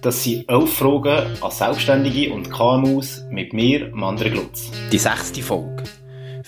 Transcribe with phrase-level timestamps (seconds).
[0.00, 4.70] Das sind elf Fragen an Selbstständige und KMUs mit mir, Mandre Glutz.
[4.92, 5.82] Die sechste Folge.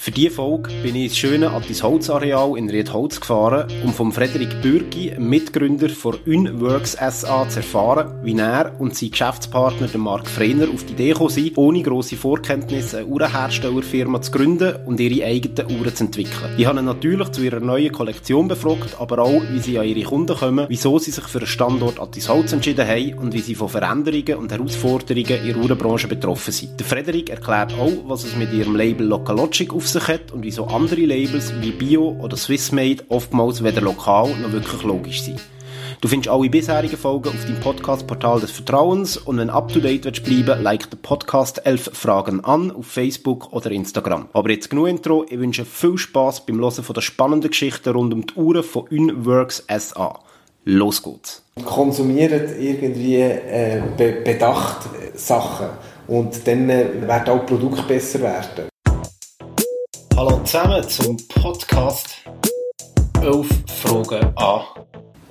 [0.03, 4.62] Für diese Folge bin ich ins schöne Attis Holzareal in Riedholz gefahren, um von Frederik
[4.62, 10.86] Bürgi, Mitgründer von Unworks SA, zu erfahren, wie er und sein Geschäftspartner, Mark Frener, auf
[10.86, 15.95] die Idee gekommen sind, ohne grosse Vorkenntnisse eine Uhrenherstellerfirma zu gründen und ihre eigenen Uhren
[15.95, 16.55] zu entwickeln.
[16.57, 20.09] Ich habe ihn natürlich zu ihrer neuen Kollektion befragt, aber auch, wie sie an ihre
[20.09, 23.55] Kunden kommen, wieso sie sich für einen Standort Attis Holz entschieden haben und wie sie
[23.55, 26.81] von Veränderungen und Herausforderungen in der Uhrenbranche betroffen sind.
[26.81, 30.67] Der Frederik erklärt auch, was es mit ihrem Label Localogic auf sich hat und wieso
[30.67, 35.40] andere Labels wie Bio oder Swissmade oftmals weder lokal noch wirklich logisch sind.
[36.00, 40.06] Du findest alle bisherigen Folgen auf deinem Podcast-Portal des Vertrauens und wenn up to date
[40.06, 44.28] willst bleiben, like den Podcast 11 Fragen an auf Facebook oder Instagram.
[44.32, 48.14] Aber jetzt genug Intro, ich wünsche viel Spaß beim Hören von der spannenden Geschichten rund
[48.14, 50.20] um die Uhren von Unworks SA.
[50.64, 51.42] Los geht's!
[51.64, 55.68] Konsumieren irgendwie äh, be bedacht Sachen
[56.09, 58.70] und dann äh, werden auch Produkte besser werden.
[60.21, 62.16] Hallo zusammen zum Podcast
[63.23, 64.61] 11 Fragen an.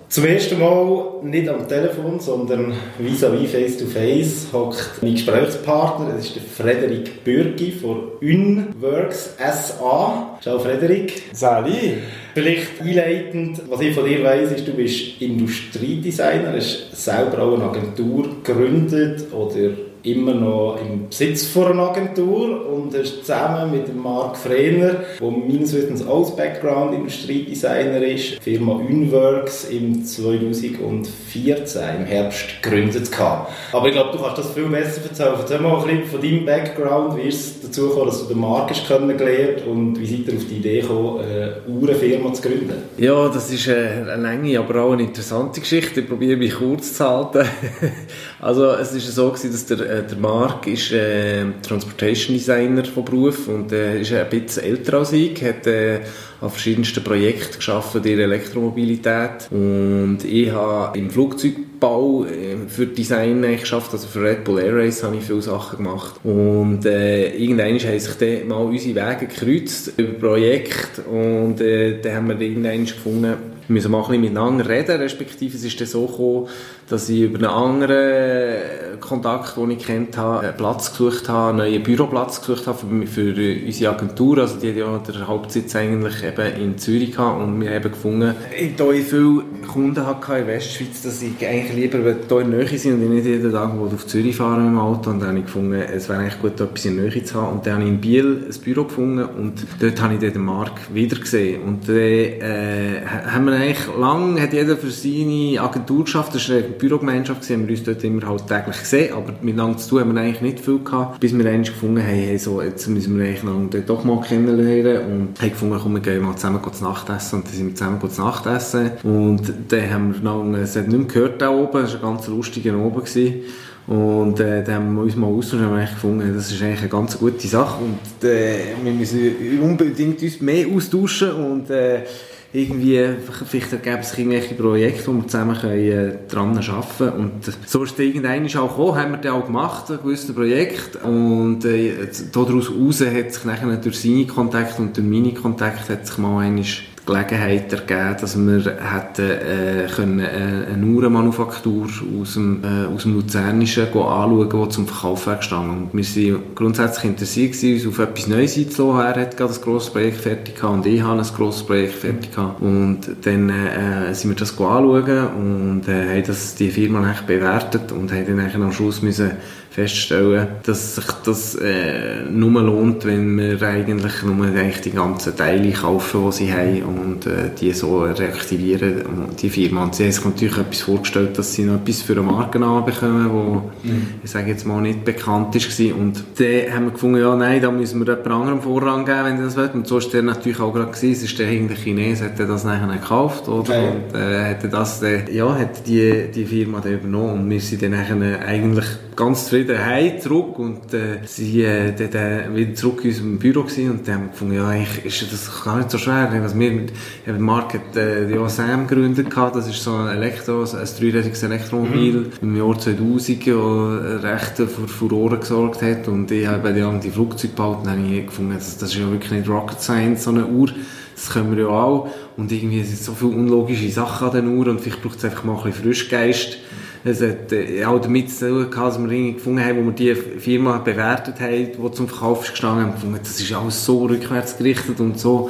[0.08, 6.16] Zum ersten Mal nicht am Telefon, sondern vis-à-vis face-to-face hockt mein Gesprächspartner.
[6.16, 10.40] Das ist der Frederik Bürgi von Unworks SA.
[10.42, 11.22] Ciao Frederik.
[11.34, 11.98] Sali.
[12.34, 17.66] Vielleicht einleitend, was ich von dir weiss, ist, du bist Industriedesigner, hast selber auch eine
[17.66, 19.70] Agentur gegründet oder
[20.04, 25.32] immer noch im Besitz von einer Agentur und hast zusammen mit dem Marc Frener, der
[25.32, 33.52] meines Wissens als Background Industriedesigner ist, die Firma Unworks im 2014 im Herbst gegründet gehabt.
[33.72, 35.34] Aber ich glaube, du kannst das viel besser erzählen.
[35.40, 38.40] Erzähl mal ein bisschen von deinem Background, wie ist es dazu gekommen, dass du den
[38.40, 42.84] Marc hast kennengelernt und wie seid ihr auf die Idee gekommen, eine Uhrenfirma zu gründen?
[42.98, 46.02] Ja, das ist eine lange, aber auch eine interessante Geschichte.
[46.02, 47.48] Ich probiere mich kurz zu halten.
[48.42, 53.48] also es ist so gewesen, dass der, der Marc ist äh, Transportation Designer von Beruf
[53.48, 56.00] und äh, ist ein bisschen älter als ich, hat äh,
[56.42, 62.26] an verschiedensten Projekten geschafft in der Elektromobilität und ich habe im Flugzeugbau
[62.68, 66.86] für Design geschafft, also für Red Bull Air Race habe ich viele Sachen gemacht und
[66.86, 72.30] äh, irgendwann haben sich dann mal unsere Wege gekreuzt über Projekte und äh, dann haben
[72.30, 76.48] wir irgendwann gefunden, wir müssen ein bisschen miteinander reden, respektive es ist dann so gekommen,
[76.90, 81.58] dass ich über einen anderen Kontakt, den ich kennt habe, einen Platz gesucht habe, einen
[81.60, 86.24] neuen Büroplatz gesucht habe für, für unsere Agentur, also die hat ja den Hauptsitz eigentlich
[86.24, 88.34] eben in Zürich gehabt und wir haben gefunden,
[88.76, 92.78] da ich viele Kunden hatte in Westschweiz, dass ich eigentlich lieber hier in der Nähe
[92.78, 95.12] sind und nicht jeden Tag auf Zürich fahren dem Auto.
[95.12, 97.58] Und dann habe ich gefunden, es wäre eigentlich gut, etwas in der Nähe zu haben.
[97.58, 100.94] Und dann habe ich in Biel ein Büro gefunden und dort habe ich den Marc
[100.94, 101.62] wieder gesehen.
[101.62, 106.58] Und dann äh, haben wir eigentlich lang, hat jeder für seine Agentur geschafft, das war
[106.58, 110.16] eine Bürogemeinschaft, gewesen, wir uns dort immer halt täglich gesehen, aber miteinander zu tun haben
[110.16, 113.26] wir eigentlich nicht viel gehabt, bis wir eigentlich gefunden haben, hey, so, jetzt müssen wir
[113.26, 117.10] eigentlich noch doch mal kennenlernen und haben gefunden, komm, wir gehen mal zusammen zu Nacht
[117.10, 120.76] essen und dann sind wir zusammen zu Nacht essen und dann haben wir noch, es
[120.76, 123.42] hat nicht mehr gehört da oben, es war ein ganz lustiger oben gewesen.
[123.90, 126.90] Und äh, dann haben wir uns mal ausgetauscht und haben gefunden, das ist eigentlich eine
[126.90, 129.20] ganz gute Sache und äh, wir müssen
[129.64, 132.04] unbedingt uns mehr austauschen und äh,
[132.52, 133.00] irgendwie,
[133.46, 137.14] vielleicht ergeben sich irgendwelche Projekte, wo wir zusammen können, äh, dran arbeiten können.
[137.14, 137.32] Und
[137.68, 140.96] so ist es irgendwann auch gekommen, haben wir dann auch gemacht, ein gewisses Projekt.
[141.04, 146.08] Und äh, daraus heraus hat sich nachher durch seine Kontakte und durch meine Kontakte hat
[146.08, 146.66] sich mal einmal
[147.10, 151.88] Gelegenheit ergeben, dass wir hätten, äh, können, äh, eine Uhrenmanufaktur
[152.22, 157.06] aus dem, äh, aus dem Luzernischen anschauen, die zum Verkauf gestanden Und wir waren grundsätzlich
[157.06, 159.14] interessiert, uns auf etwas Neues einzulassen.
[159.14, 162.32] Er hat gerade ein grosses Projekt fertig gehabt und ich habe ein grosses Projekt fertig
[162.32, 162.62] gehabt.
[162.62, 168.12] Und dann äh, sind wir das anschauen und äh, haben das, die Firma bewertet und
[168.12, 169.32] haben dann am Schluss müssen
[169.80, 175.72] feststellen, dass sich das äh, nur lohnt, wenn wir eigentlich nur eigentlich die ganzen Teile
[175.72, 179.04] kaufen, die sie haben und äh, die so reaktivieren,
[179.42, 179.84] die Firma.
[179.84, 183.30] Und sie haben sich natürlich etwas vorgestellt, dass sie noch etwas für eine Markennamen bekommen,
[183.32, 184.08] wo, mhm.
[184.22, 185.80] ich sage jetzt mal, nicht bekannt ist.
[185.80, 189.42] Und dann haben wir gefunden, ja, nein, da müssen wir jemand anderem Vorrang geben, wenn
[189.42, 189.70] das will.
[189.74, 191.12] Und so ist der natürlich auch gerade gewesen.
[191.12, 193.60] Es ist der irgendein Chines, hat das nachher gekauft, oder?
[193.60, 193.90] Okay.
[193.90, 197.44] Und, äh, hat das, äh, ja, hat die, die Firma dann übernommen.
[197.44, 198.86] Und wir sind dann eigentlich
[199.20, 200.58] ganz zufrieden heim zurück.
[200.58, 203.92] Und äh, sie äh, dann, äh, wieder zurück in unserem Büro gewesen.
[203.92, 206.32] Und dann haben wir gefunden, ja, eigentlich ist das gar nicht so schwer.
[206.42, 206.94] Was wir mit,
[207.28, 211.44] eben Mark hat äh, ja Sam gegründet gehabt, das ist so ein Elektro, ein dreirädiges
[211.44, 212.32] Elektromobil mhm.
[212.42, 216.08] im Jahr 2000, das recht für Furore gesorgt hat.
[216.08, 216.74] Und ich habe
[217.04, 217.80] die Flugzeuge gebaut.
[217.80, 220.48] Und dann habe ich gefunden, das, das ist ja wirklich nicht Rocket Science, so eine
[220.48, 220.70] Uhr.
[221.14, 222.10] Das können wir ja auch.
[222.38, 225.44] Und irgendwie sind so viele unlogische Sachen an den Uhren und vielleicht braucht es einfach
[225.44, 226.60] mal ein bisschen Frischgeist
[227.04, 230.80] es hat äh, auch damit zu tun dass wir gefunden haben, wo wir die Firma
[230.80, 235.20] bewertet haben, die zum Verkauf gestanden haben, gefunden, das ist alles so rückwärts gerichtet und
[235.20, 235.50] so,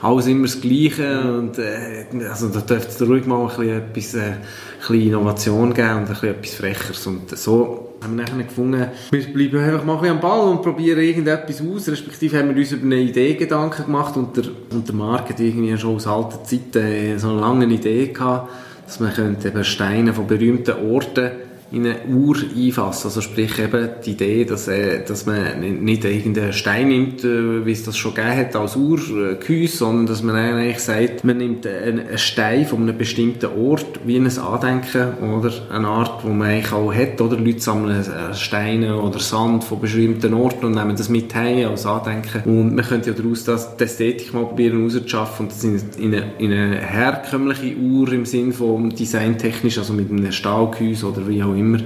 [0.00, 4.14] alles immer das Gleiche und äh, also da dürfte es ruhig mal ein bisschen etwas,
[4.14, 4.38] äh, ein
[4.80, 9.32] bisschen Innovation geben und ein bisschen etwas Frecheres und so haben wir nachher gefunden, wir
[9.32, 12.84] bleiben einfach mal ein am Ball und probieren irgendetwas aus, respektive haben wir uns über
[12.84, 16.76] eine Idee Gedanken gemacht und der, und der Markt hat irgendwie schon aus alter Zeit
[16.76, 18.50] äh, so eine lange Idee gehabt,
[18.86, 21.30] dass man könnte eben Steine von berühmten Orten
[21.72, 23.08] in eine Uhr einfassen.
[23.08, 27.72] Also sprich eben die Idee, dass, äh, dass man nicht irgendeinen Stein nimmt, äh, wie
[27.72, 32.18] es das schon gegeben hat, als Urgehäuse, sondern dass man eigentlich sagt, man nimmt einen
[32.18, 36.94] Stein von einem bestimmten Ort, wie ein Andenken oder eine Art, wo man eigentlich auch
[36.94, 41.34] hat, oder Leute sammeln äh, Steine oder Sand von bestimmten Orten und nehmen das mit
[41.34, 42.42] heim als Andenken.
[42.44, 46.14] Und man könnte ja daraus das, die Ästhetik mal probieren rauszuschaffen und das in, in,
[46.14, 51.42] eine, in eine herkömmliche Uhr im Sinn von designtechnisch, also mit einem Stahlgehäuse oder wie
[51.42, 51.78] auch immer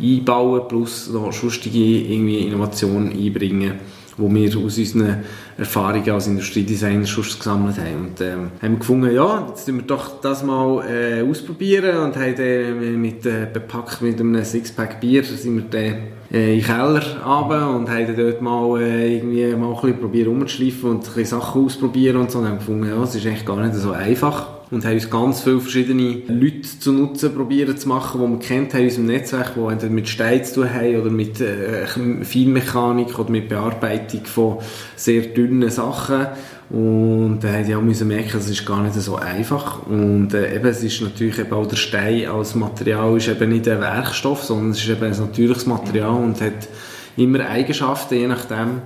[0.00, 3.72] einbauen, plus noch sonstige irgendwie Innovationen einbringen,
[4.16, 5.24] wo wir aus unseren
[5.56, 8.08] Erfahrungen als Industriedesigner schon gesammelt haben.
[8.08, 12.34] Und ähm, haben gefunden, ja, jetzt müssen wir doch das mal äh, ausprobieren und haben
[12.36, 17.02] dann mit, äh, bepackt mit einem Sixpack Bier sind wir dann äh, in den Keller
[17.24, 21.40] runter und haben dort mal äh, irgendwie mal ein bisschen probiert rumzuschleifen und ein bisschen
[21.40, 24.57] Sachen ausprobieren und so und haben gefunden, ja, es ist eigentlich gar nicht so einfach
[24.70, 28.74] und haben uns ganz viele verschiedene Leute zu nutzen probieren zu machen, die wir kennt
[28.74, 33.18] haben in unserem Netzwerk, die entweder mit Stein zu tun haben oder mit äh, Feinmechanik
[33.18, 34.58] oder mit Bearbeitung von
[34.96, 36.26] sehr dünnen Sachen
[36.70, 40.54] und da haben die auch müssen merken, es ist gar nicht so einfach und äh,
[40.54, 44.44] eben es ist natürlich eben auch der Stein als Material ist eben nicht ein Werkstoff,
[44.44, 46.68] sondern es ist eben ein natürliches Material und hat
[47.16, 48.82] immer Eigenschaften, je nachdem,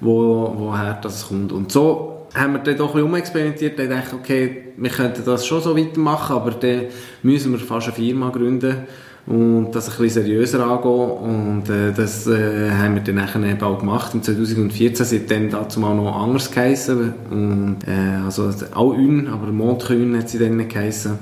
[0.00, 1.52] wo, woher das kommt.
[1.52, 5.46] Und so haben wir dann doch ein bisschen experimentiert und dachte, okay, wir könnten das
[5.46, 6.86] schon so weitermachen, aber dann
[7.22, 8.86] müssen wir fast eine Firma gründen
[9.26, 13.62] und das ein bisschen seriöser angehen und äh, das äh, haben wir dann nachher eben
[13.62, 14.14] auch gemacht.
[14.14, 19.46] Im 2014 sind dann dazu mal noch anders geheissen und äh, also auch Un, aber
[19.52, 21.18] Montkühn hat sie dann geheissen.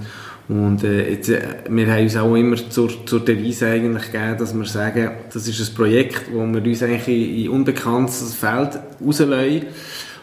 [0.49, 4.53] Und äh, jetzt, äh, wir haben uns auch immer zur, zur Devise eigentlich gegeben, dass
[4.53, 9.67] wir sagen, das ist ein Projekt, wo wir uns eigentlich in, in unbekanntes Feld rauslösen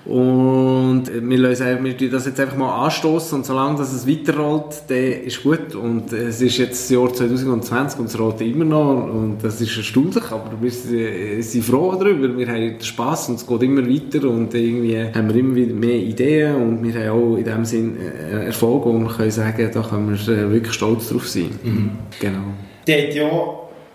[0.08, 4.98] und wir, lösen, wir das jetzt einfach mal anstoßen und solange das es weiterrollt, dann
[4.98, 5.76] ist gut.
[5.76, 9.76] Und es ist jetzt das Jahr 2020 und es rollt immer noch und das ist
[9.76, 12.38] erstaunlich, aber wir sind froh darüber.
[12.38, 15.98] Wir haben Spass und es geht immer weiter und irgendwie haben wir immer wieder mehr
[15.98, 19.82] Ideen und wir haben auch in dem Sinn äh, Erfolg, wo wir können sagen, da
[19.82, 21.50] können wir äh, wirklich stolz drauf sein.
[21.62, 21.92] Mhm.
[22.22, 22.54] Genau.
[22.88, 23.30] Die hat ja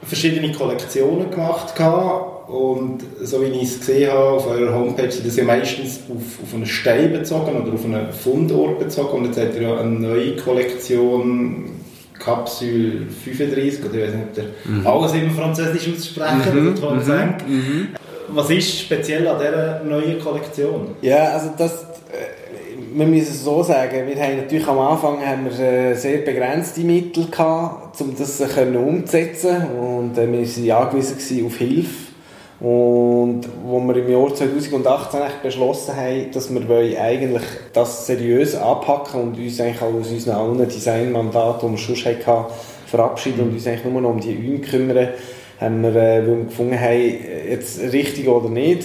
[0.02, 5.26] verschiedene Kollektionen gemacht gehabt und so wie ich es gesehen habe auf eurer Homepage, sind
[5.26, 9.18] das ja meistens auf, auf einen Stein bezogen oder auf einen Fundort bezogen.
[9.18, 11.70] Und jetzt habt ihr ja eine neue Kollektion,
[12.18, 14.86] Kapsel 35, oder ich weiß nicht, ob ihr mhm.
[14.86, 16.74] alles immer Französisch aussprechen mhm.
[16.76, 17.34] oder mhm.
[17.48, 17.88] mhm.
[18.28, 20.92] Was ist speziell an dieser neuen Kollektion?
[21.02, 25.44] Ja, also das, äh, wir müssen es so sagen, wir haben natürlich am Anfang haben
[25.44, 31.56] wir äh, sehr begrenzte Mittel gehabt, um das umzusetzen und äh, wir waren angewiesen auf
[31.56, 32.01] Hilfe
[32.62, 37.42] und wo wir im Jahr 2018 beschlossen haben, dass wir eigentlich
[37.72, 42.52] das seriös anpacken und uns eigentlich auch aus unseren allen Designmandaten, die wir schon hatten,
[42.86, 45.08] verabschieden und uns eigentlich nur noch um die Üben kümmern,
[45.62, 47.16] haben wir, äh, weil wir gefunden haben,
[47.48, 48.84] jetzt richtig oder nicht,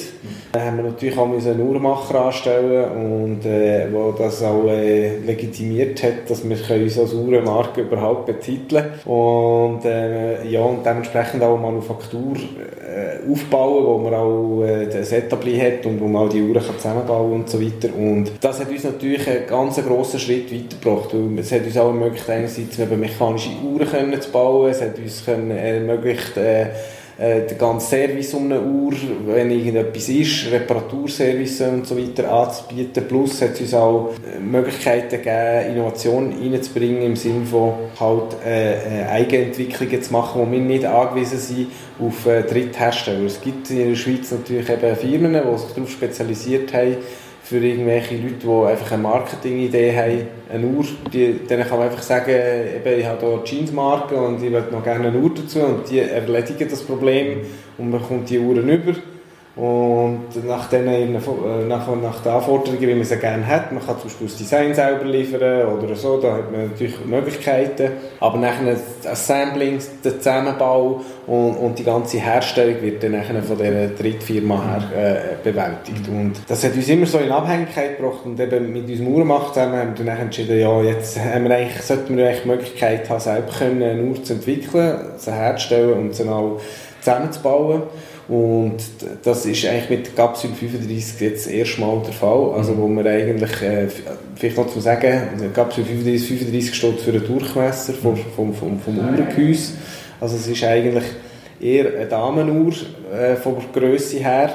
[0.52, 6.02] dann haben wir natürlich auch einen Uhrmacher anstellen und äh, wo das auch äh, legitimiert
[6.04, 8.86] hat, dass wir uns als Uhrenmarke überhaupt betiteln.
[9.06, 15.12] Und äh, ja und dementsprechend auch eine Manufaktur äh, aufbauen, wo man auch äh, das
[15.12, 17.90] Etabli hat und wo man auch die Uhren kann zusammenbauen und so weiter.
[17.96, 21.88] Und das hat uns natürlich einen ganz grossen Schritt weitergebracht, weil es hat uns auch
[21.88, 26.67] ermöglicht, einerseits mechanische Uhren können zu bauen, es hat uns können ermöglicht, äh,
[27.18, 28.94] äh, der ganze Service um eine Uhr,
[29.26, 33.08] wenn irgendetwas ist, Reparaturservice und so weiter anzubieten.
[33.08, 39.02] Plus hat es uns auch äh, Möglichkeiten gegeben, Innovationen reinzubringen im Sinne von halt äh,
[39.02, 41.68] äh, Eigenentwicklungen zu machen, wo wir nicht angewiesen sind
[42.00, 43.26] auf äh, Dritthersteller.
[43.26, 46.98] Es gibt in der Schweiz natürlich eben Firmen, die sich darauf spezialisiert haben,
[47.48, 52.04] für irgendwelche Leute, die einfach eine Marketingidee haben, eine Uhr, die, denen kann man einfach
[52.04, 55.90] sagen, eben, ich habe hier Jeansmarke und ich möchte noch gerne eine Uhr dazu und
[55.90, 57.46] die erledigen das Problem
[57.78, 58.96] und man kommt die Uhren über
[59.58, 63.96] Und nach, den, äh, nach, nach den Anforderungen, wie man sie gerne hat, man kann
[63.98, 67.94] zum Beispiel das Design selber liefern oder so, da hat man natürlich Möglichkeiten.
[68.20, 73.58] Aber nachher das Assembling, der Zusammenbau und, und die ganze Herstellung wird dann nachher von
[73.58, 76.08] dieser Drittfirma her äh, bewältigt.
[76.08, 79.80] Und das hat uns immer so in Abhängigkeit gebracht und eben mit unserem Uhrmacht zusammen
[79.80, 83.20] haben wir dann entschieden, ja, jetzt haben wir eigentlich, sollten wir eigentlich die Möglichkeit haben,
[83.20, 86.62] selber können, eine Uhr zu entwickeln, sie herzustellen und sie auch
[87.02, 87.84] zusammenzubauen.
[88.28, 88.76] Und
[89.24, 92.52] das ist eigentlich mit Capsule 35 jetzt das erste Mal der Fall.
[92.56, 93.88] Also wo wir eigentlich, äh,
[94.36, 98.98] vielleicht noch zu sagen, Capsule 35, 35 steht für den Durchmesser vom, vom, vom, vom
[98.98, 99.74] Uhrengehäuse.
[100.20, 101.06] Also es ist eigentlich
[101.62, 102.74] eher eine Damenuhr
[103.14, 104.50] äh, von der Grösse her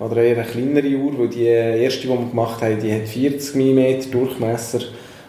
[0.00, 3.54] oder eher eine kleinere Uhr, weil die erste, die wir gemacht haben, die hat 40
[3.56, 4.80] mm Durchmesser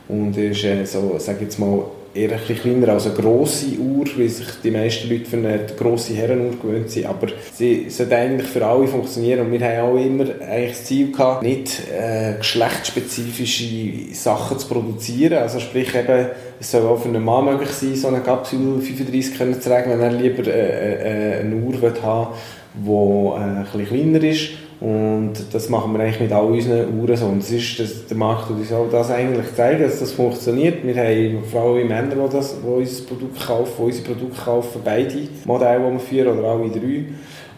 [0.07, 4.27] und ist äh, so, sage jetzt mal, eher ein kleiner als eine grosse Uhr, wie
[4.27, 7.05] sich die meisten Leute für eine grosse Herrenuhr gewöhnt sind.
[7.05, 9.41] Aber sie sollte eigentlich für alle funktionieren.
[9.41, 15.39] Und wir haben auch immer eigentlich das Ziel gehabt, nicht äh, geschlechtsspezifische Sachen zu produzieren.
[15.39, 16.27] Also sprich eben,
[16.59, 19.91] es soll auch für einen Mann möglich sein, so eine Capsule 35 können zu tragen,
[19.91, 21.73] wenn er lieber äh, äh, eine Uhr
[22.03, 22.27] haben
[22.75, 24.49] will, die äh, ein bisschen kleiner ist
[24.81, 27.25] und das machen wir eigentlich mit all unseren Uhren so.
[27.25, 30.85] Und das ist, das, der Markt uns auch das eigentlich zeigen, dass das funktioniert.
[30.85, 34.81] Wir haben Frauen und Männer, die, das, die unser Produkt kaufen, die unsere Produkte kaufen,
[34.83, 37.05] beide Modelle, die wir führen, oder alle drei.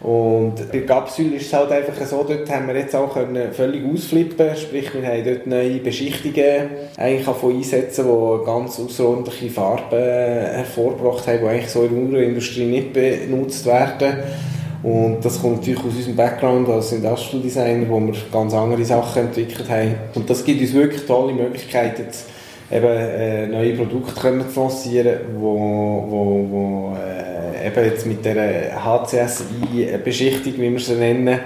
[0.02, 3.84] Und bei Capsule ist es halt einfach so, dort haben wir jetzt auch können völlig
[3.86, 11.28] ausflippen sprich wir haben dort neue Beschichtungen eigentlich von einsetzen, die ganz außerordentliche Farben hervorgebracht
[11.28, 14.16] haben, die eigentlich so in der Uhrenindustrie nicht benutzt werden.
[14.82, 19.26] Und das kommt natürlich aus unserem Background als Industrial Designer, wo wir ganz andere Sachen
[19.26, 19.94] entwickelt haben.
[20.14, 22.06] Und das gibt uns wirklich tolle Möglichkeiten,
[22.70, 28.84] eben äh, neue Produkte können zu lancieren, wo, wo, wo äh, eben jetzt mit der
[28.84, 31.38] HCSI-Beschichtung, wie wir sie nennen,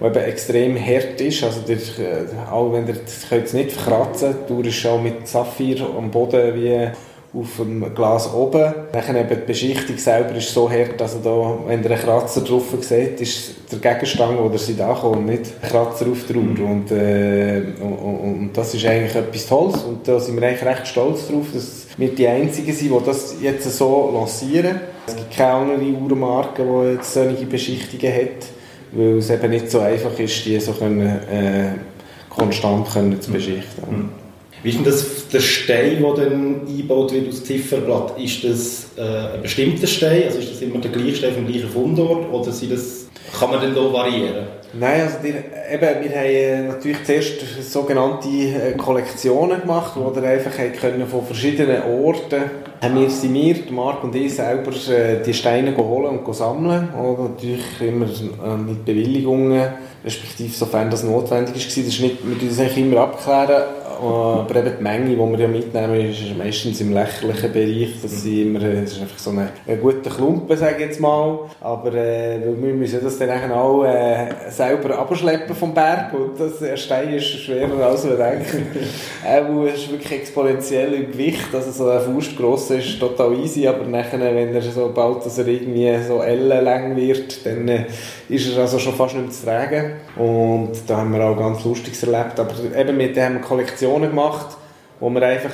[0.00, 1.42] die eben extrem hart ist.
[1.42, 5.26] Also der, äh, auch wenn ihr, das könnt es nicht verkratzen, du ist schon mit
[5.26, 6.90] Saphir am Boden wie
[7.34, 8.72] auf dem Glas oben.
[8.92, 12.64] Dann eben die Beschichtung selber ist so hart, dass da, wenn ihr einen Kratzer drauf
[12.80, 16.42] seht, ist der Gegenstand, wo sie da kommt, nicht ein Kratzer auf der Uhr.
[16.42, 16.70] Mhm.
[16.70, 20.86] Und, äh, und, und, das ist eigentlich etwas Tolles und da sind wir eigentlich recht
[20.86, 24.80] stolz drauf, dass wir die Einzigen sind, die das jetzt so lancieren.
[25.06, 28.46] Es gibt keine andere Uhrenmarke, die jetzt solche Beschichtungen hat,
[28.92, 31.72] weil es eben nicht so einfach ist, die so können, äh,
[32.30, 33.84] konstant können zu beschichten.
[33.90, 34.23] Mhm.
[34.64, 38.18] Wie ist denn das, der Stein, der dann eingebaut wird aus Zifferblatt?
[38.18, 40.22] Ist das äh, ein bestimmter Stein?
[40.24, 42.32] Also ist das immer der gleiche Stein vom gleichen Fundort?
[42.32, 43.06] Oder sind das,
[43.38, 44.46] kann man denn da variieren?
[44.72, 50.22] Nein, also die, eben, wir haben äh, natürlich zuerst sogenannte äh, Kollektionen gemacht, wo wir
[50.22, 52.44] einfach können von verschiedenen Orten
[52.80, 56.88] haben wir, sind wir, Marc und ich selber, äh, die Steine holen und sammeln.
[56.94, 58.06] Und natürlich immer
[58.56, 59.68] mit Bewilligungen,
[60.04, 61.68] respektive sofern das notwendig ist.
[61.68, 63.62] Das ist nicht, wir müssen das eigentlich immer abklären,
[64.04, 67.94] aber eben die Menge, die wir ja mitnehmen, ist meistens im lächerlichen Bereich.
[68.02, 71.40] Das, sind immer, das ist einfach so ein, ein guter Klumpen, sage ich jetzt mal.
[71.60, 76.76] Aber äh, wir müssen das dann auch äh, selber abschleppen vom Berg und das der
[76.76, 78.66] Stein ist schwerer als wir denken.
[79.26, 81.52] äh, ist wirklich exponentiell im Gewicht.
[81.52, 85.38] Also so ein Faust gross ist total easy, aber nachher, wenn er so baut, dass
[85.38, 87.84] er irgendwie so ellenlang wird, dann äh,
[88.28, 89.92] ist er also schon fast nicht mehr zu tragen.
[90.16, 92.38] Und da haben wir auch ganz Lustiges erlebt.
[92.38, 93.40] Aber eben mit dem haben
[94.00, 94.56] wir Kollektionen gemacht,
[95.00, 95.52] wo wir einfach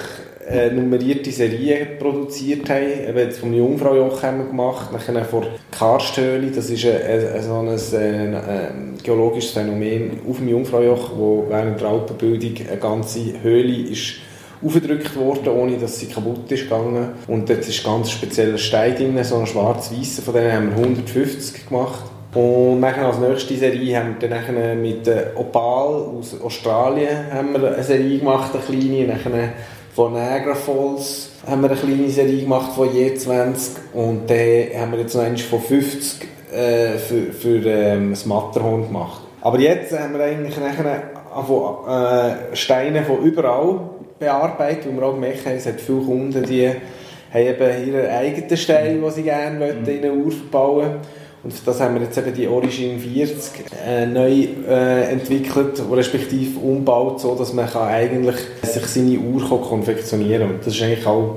[0.48, 3.08] äh, nummerierte Serien produziert haben.
[3.08, 7.68] Eben jetzt vom Jungfraujoch haben wir gemacht, nachher von Karsthöhle, das ist ein, so ein,
[7.68, 14.16] ein, ein, geologisches Phänomen auf dem Jungfraujoch, wo während der Alpenbildung eine ganze Höhle ist
[14.62, 17.12] aufgedrückt worden, ohne dass sie kaputt ist gegangen.
[17.26, 20.76] Und dort ist ein ganz spezieller Stein drin, so ein schwarz-weißer, von denen haben wir
[20.76, 22.04] 150 gemacht.
[22.32, 27.82] Und dann als nächste Serie haben wir dann mit Opal aus Australien haben wir eine
[27.82, 29.06] Serie gemacht, eine kleine.
[29.06, 29.52] Dann
[29.94, 33.94] von Niagara Falls haben wir eine kleine Serie gemacht von je 20.
[33.94, 34.38] Und dann
[34.78, 39.22] haben wir jetzt noch eine von 50 äh, für, für ähm, das Matterhorn gemacht.
[39.40, 41.02] Aber jetzt haben wir eigentlich nachher
[41.46, 43.80] von, äh, Steine von überall
[44.20, 48.56] bearbeitet, wo wir auch gemerkt haben, es hat viele Kunden, die haben eben ihre eigenen
[48.56, 49.88] Steine, die sie gerne mhm.
[49.88, 51.19] in eine Uhr verbauen wollen.
[51.42, 57.20] Und das haben wir jetzt eben die Origin 40 äh, neu äh, entwickelt, respektive umbaut,
[57.20, 60.50] so dass man kann eigentlich sich seine Uhr konfektionieren kann.
[60.56, 61.36] Und das ist eigentlich auch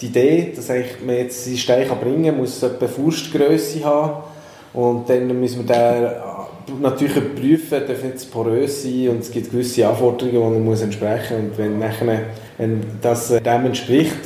[0.00, 4.22] die Idee, dass eigentlich man jetzt seinen Stein bringen kann, muss etwa Faustgröße haben
[4.72, 9.50] und dann müssen wir den äh, natürlich prüfen, darf nicht porös sein und es gibt
[9.50, 12.22] gewisse Anforderungen, die man muss entsprechen und wenn, nachher,
[12.56, 14.16] wenn das äh, dem entspricht,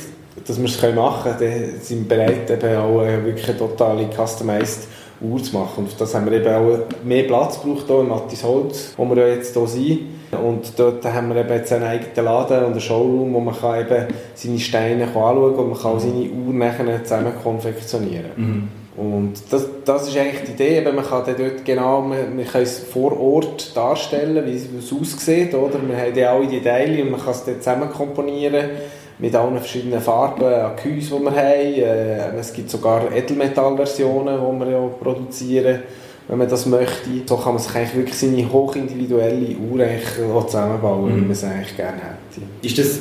[0.45, 4.07] dass wir es machen können, dann sind wir bereit, eben auch äh, wirklich eine totale
[4.09, 4.87] customized
[5.21, 5.85] Uhr zu machen.
[5.85, 9.27] Und das haben wir eben auch mehr Platz gebraucht hier in Mattis Holz, wo wir
[9.27, 9.99] ja jetzt hier sind.
[10.31, 13.79] Und dort haben wir eben jetzt einen eigenen Laden und einen Showroom, wo man kann
[13.79, 18.31] eben seine Steine anschauen kann und man kann auch seine Uhr nachher zusammen konfektionieren.
[18.35, 18.67] Mhm.
[18.97, 22.63] Und das, das ist eigentlich die Idee, eben, man kann dort genau, man, man kann
[22.63, 25.77] es vor Ort darstellen, wie es aussieht, oder?
[25.87, 28.71] Wir haben ja alle die Teile und man kann es dort zusammen komponieren
[29.19, 32.35] mit allen verschiedenen Farben an Gehäuse, die wir haben.
[32.35, 35.79] Äh, es gibt sogar Edelmetallversionen, die wir ja produzieren,
[36.27, 37.09] wenn man das möchte.
[37.25, 41.15] So kann man sich eigentlich wirklich seine hochindividuelle Uhr zusammenbauen, mhm.
[41.17, 42.45] wie man es eigentlich gerne hätte.
[42.61, 42.99] Ist das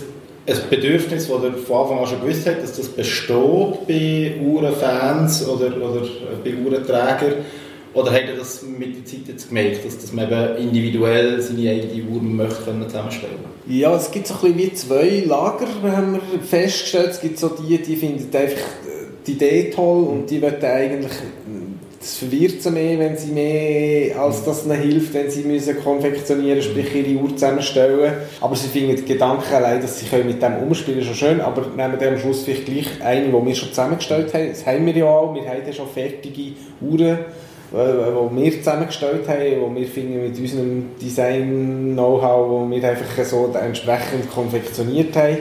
[0.49, 5.47] ein Bedürfnis, das ihr von Anfang an schon gewusst habt, dass das besteht bei Uhrenfans
[5.49, 6.07] oder, oder
[6.45, 7.35] bei Uhrenträgern?
[7.97, 11.71] Oder habt ihr das mit der Zeit jetzt gemerkt, dass, dass man eben individuell seine
[11.71, 13.37] eigene Uhr möchte zusammenstellen
[13.67, 17.13] Ja, es gibt so ein wie zwei Lager, haben wir festgestellt.
[17.13, 18.63] Es gibt so die, die finden einfach
[19.27, 21.13] die Idee toll und die wollen eigentlich
[22.07, 26.63] das verwirrt sie mehr, wenn sie mehr, als dass ihnen hilft, wenn sie müssen konfektionieren,
[26.63, 28.13] sprich ihre Uhr zusammenstellen.
[28.41, 31.99] Aber sie finden die Gedanken allein, dass sie mit dem umspielen, schon schön, aber nehmen
[31.99, 34.51] dann am Schluss vielleicht gleich eine, die wir schon zusammengestellt haben.
[34.51, 37.19] Das haben wir ja auch, wir haben ja schon fertige Uhren,
[37.73, 43.53] die äh, wir zusammengestellt haben, die wir finden mit unserem Design-Know-how, wo wir einfach so
[43.53, 45.39] entsprechend konfektioniert haben.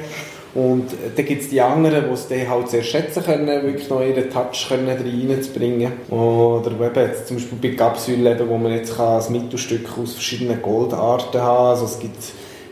[0.55, 0.85] Und
[1.17, 4.29] dann gibt es die anderen, die es dann halt sehr schätzen können, wirklich noch ihren
[4.29, 5.91] Touch können reinzubringen.
[6.09, 10.61] Oder eben jetzt zum Beispiel bei Capsule, wo man jetzt kann ein Mittelstück aus verschiedenen
[10.61, 12.15] Goldarten haben Also es gibt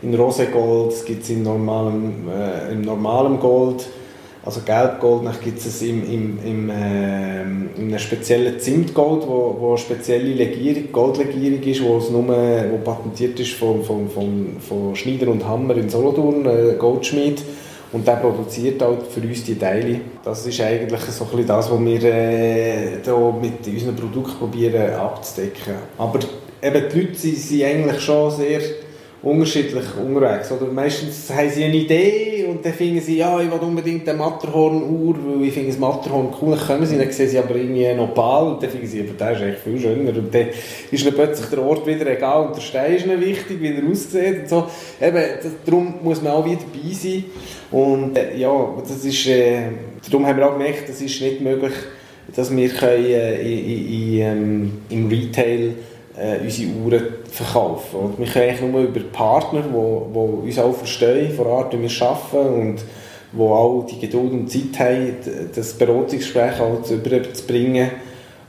[0.02, 3.86] in Rosegold, es gibt es in normalem, äh, im normalem Gold,
[4.46, 9.78] also Gelbgold, gibt es im, im, im, äh, in einem speziellen Zimtgold, wo, wo eine
[9.78, 15.30] spezielle Legierung, Goldlegierung ist, wo es nur, wo patentiert ist von, von, von, von Schneider
[15.30, 17.42] und Hammer in Solothurn, äh, Goldschmied.
[17.94, 20.02] Und der produziert halt für uns die Teile.
[20.26, 22.96] Das ist eigentlich so ein das, was wir äh,
[23.40, 25.76] mit unseren Produkten probieren abzudecken.
[25.98, 26.20] Aber
[26.62, 28.62] eben die Leute sind, sind eigentlich schon sehr
[29.22, 30.52] unterschiedlich unterwegs.
[30.52, 34.18] Oder meistens haben sie eine Idee und dann finden sie, ja, ich will unbedingt eine
[34.18, 36.56] Matterhorn-Uhr, weil ich finde das Matterhorn cool.
[36.56, 39.14] Dann kommen sie, dann sehen sie aber irgendwie einen Opal und dann finden sie, aber
[39.14, 40.18] der ist eigentlich viel schöner.
[40.18, 40.48] Und dann
[40.92, 43.90] ist ihnen plötzlich der Ort wieder egal und der Stein ist ihnen wichtig, wie er
[43.90, 44.68] aussieht und so.
[45.02, 47.26] Eben, das, darum muss man auch wieder dabei sein.
[47.72, 49.64] Und äh, ja, das ist, äh,
[50.10, 51.74] darum haben wir auch gemerkt, es ist nicht möglich,
[52.36, 55.72] dass wir können, äh, in, in, in, ähm, im Retail
[56.18, 58.00] äh, unsere Uhren verkaufen.
[58.00, 61.74] Und wir können eigentlich nur über Partner, die wo, wo uns auch verstehen, vor Ort,
[61.74, 62.76] wie wir arbeiten und
[63.34, 65.16] die auch die Geduld und Zeit haben,
[65.56, 67.90] das Beratungsgespräch auch zu überzubringen.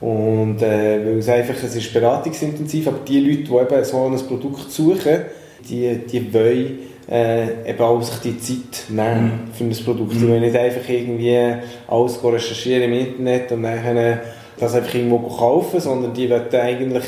[0.00, 4.18] Und äh, weil es einfach, es ist beratungsintensiv, aber die Leute, die eben so ein
[4.26, 5.22] Produkt suchen,
[5.66, 6.78] die, die wollen
[7.10, 9.54] äh, eben auch sich die Zeit nehmen mhm.
[9.54, 10.14] für ein Produkt.
[10.14, 10.18] Mhm.
[10.18, 11.54] Die wollen nicht einfach irgendwie
[11.88, 14.20] alles recherchieren im Internet und dann
[14.58, 17.04] das einfach irgendwo kaufen, sondern die wollen eigentlich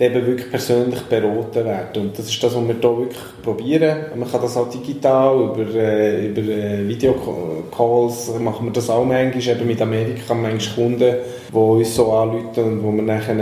[0.00, 2.02] eben wirklich persönlich beraten werden.
[2.02, 3.98] Und das ist das, was wir hier wirklich probieren.
[4.16, 9.56] Man kann das auch digital, über, äh, über äh, Videocalls machen wir das auch manchmal,
[9.56, 11.14] eben mit Amerika, manchmal Kunden,
[11.52, 13.38] die uns so anrufen und wo wir nachher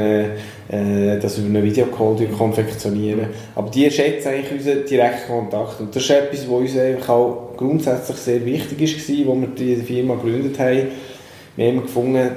[0.69, 3.29] äh, das über einen Videocall konfektionieren.
[3.55, 5.81] Aber die schätzen eigentlich unseren direkten Kontakt.
[5.81, 9.77] Und das ist etwas, was uns einfach auch grundsätzlich sehr wichtig ist, als wir die
[9.77, 10.89] Firma gegründet haben.
[11.55, 12.31] Wir haben gefunden,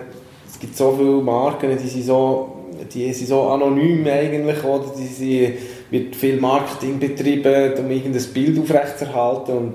[0.48, 2.61] es gibt so viele Marken, die sind so
[2.94, 4.94] die sind so anonym eigentlich, oder?
[4.98, 5.54] Die sind,
[5.90, 9.74] wird viel Marketing betrieben, um irgendein Bild aufrechtzuerhalten und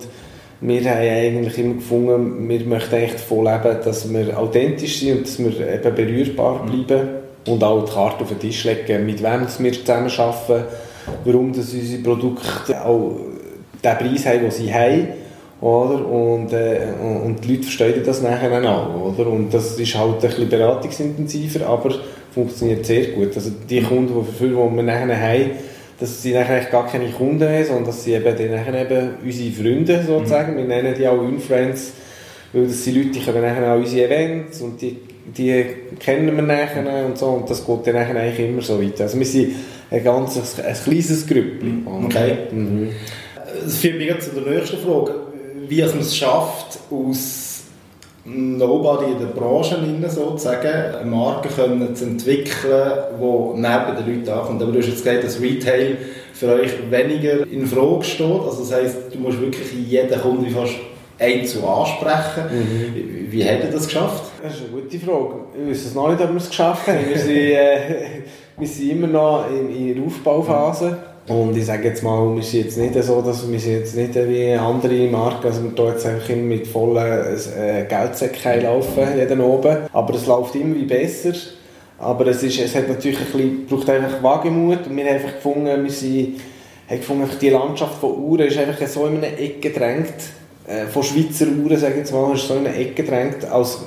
[0.61, 5.27] wir haben eigentlich immer gefunden, wir möchten eigentlich davon leben, dass wir authentisch sind und
[5.27, 6.85] dass wir eben berührbar mhm.
[6.85, 7.09] bleiben
[7.47, 10.64] und auch die Karte auf den Tisch legen, mit wem wir zusammen arbeiten,
[11.25, 13.16] warum dass unsere Produkte auch
[13.85, 15.09] den Preis haben, den sie haben
[15.61, 16.07] oder?
[16.07, 16.88] Und, äh,
[17.25, 19.29] und die Leute verstehen das nachher auch, oder?
[19.29, 21.95] Und das ist halt ein bisschen beratungsintensiver, aber
[22.37, 23.35] funktioniert sehr gut.
[23.35, 25.51] Also die Kunden, die, die wir nachher haben,
[25.99, 29.51] dass sie nachher gar keine Kunden mehr, sondern dass sie eben dann nachher eben unsere
[29.53, 30.59] Freunde sozusagen, mhm.
[30.59, 31.92] wir nennen die auch Influence,
[32.53, 34.99] weil das sind Leute, die kommen nachher an unsere Events und die,
[35.35, 35.64] die
[35.99, 39.05] kennen wir nachher und so und das geht dann nachher eigentlich immer so weiter.
[39.05, 39.53] Also wir sind
[39.90, 41.85] ein ganz ein, ein kleines Grüppchen.
[41.85, 42.05] Mhm.
[42.05, 42.37] Okay.
[42.53, 42.90] Mhm.
[43.64, 45.14] Das führt mich zu der nächsten Frage.
[45.68, 47.56] Wie man es schafft, aus
[48.29, 49.77] Nobody in der Branche
[50.09, 54.62] sozusagen eine Marke können zu entwickeln, die neben den Leuten ankommt.
[54.62, 55.97] Aber du hast jetzt gesagt, dass Retail
[56.33, 58.27] für euch weniger in Frage steht.
[58.27, 60.75] Also das heisst, du musst wirklich jeden Kunden fast
[61.19, 62.45] einzeln ansprechen.
[62.51, 62.95] Mhm.
[62.95, 64.25] Wie, wie habt ihr das geschafft?
[64.43, 65.35] Das ist eine gute Frage.
[65.62, 67.09] Ich weiß es noch nicht, ob wir es geschafft haben.
[67.09, 67.79] Wir sind, äh,
[68.59, 70.91] wir sind immer noch in, in der Aufbauphase.
[70.91, 71.15] Mhm.
[71.29, 74.15] Und ich sage jetzt mal, wir sind jetzt nicht so, dass wir sind jetzt nicht
[74.15, 79.41] wie andere Marken, also wir tun jetzt einfach immer mit vollen äh, Geldsäcken laufen, jeden
[79.41, 79.79] oben.
[79.93, 81.33] Aber es läuft immer wie besser.
[81.99, 85.35] Aber es, ist, es hat natürlich ein bisschen, braucht einfach Wagemut und wir haben einfach
[85.35, 86.41] gefunden, wir sind,
[86.89, 90.15] haben gefunden, einfach die Landschaft von Uhren ist einfach so in eine Ecke gedrängt,
[90.69, 93.81] äh, von Schweizer Uhren, sage ich jetzt mal, ist so in eine Ecke gedrängt, als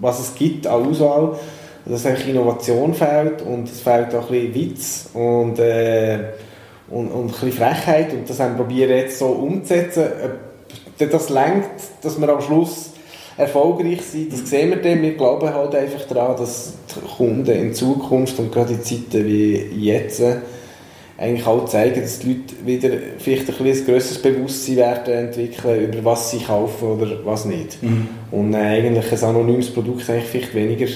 [0.00, 1.36] was es gibt an Auswahl,
[1.84, 6.18] dass eigentlich Innovation fehlt und es fehlt auch ein bisschen Witz und, äh,
[6.88, 10.04] und, und ein bisschen Frechheit und das haben wir probiert jetzt so umzusetzen.
[11.00, 12.90] Ob das lenkt, dass wir am Schluss
[13.36, 15.02] erfolgreich sind, das sehen wir dann.
[15.02, 19.56] Wir glauben halt einfach daran, dass die Kunden in Zukunft und gerade in Zeiten wie
[19.78, 20.22] jetzt
[21.18, 26.04] eigentlich auch zeigen, dass die Leute wieder vielleicht ein, ein grösseres Bewusstsein werden entwickeln, über
[26.04, 27.82] was sie kaufen oder was nicht.
[27.82, 28.08] Mhm.
[28.30, 30.86] Und äh, eigentlich ein anonymes Produkt eigentlich vielleicht weniger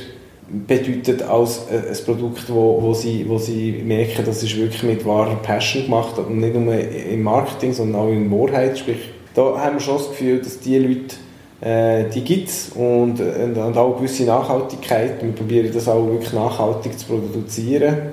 [0.50, 5.04] bedeutet als äh, ein Produkt, wo, wo, sie, wo sie merken, das ist wirklich mit
[5.06, 8.78] wahrer Passion gemacht und nicht nur im Marketing, sondern auch in Wahrheit.
[8.78, 11.16] Sprich, da haben wir schon das Gefühl, dass die Leute
[11.60, 15.22] äh, die gibt es und, und, und, auch gewisse Nachhaltigkeit.
[15.22, 18.12] Wir probieren das auch wirklich nachhaltig zu produzieren.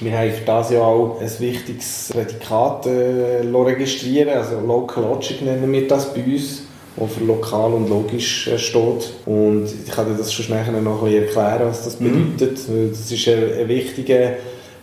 [0.00, 5.70] Wir haben für das ja auch ein wichtiges Prädikat äh, registrieren, also Local Logic nennen
[5.72, 6.63] wir das bei uns,
[6.96, 9.12] wo für lokal und logisch äh, steht.
[9.26, 12.36] Und ich kann dir das schon nachher noch ein bisschen erklären, was das mhm.
[12.36, 12.68] bedeutet.
[12.68, 12.90] Mhm.
[12.90, 14.32] Das ist ein, ein wichtiger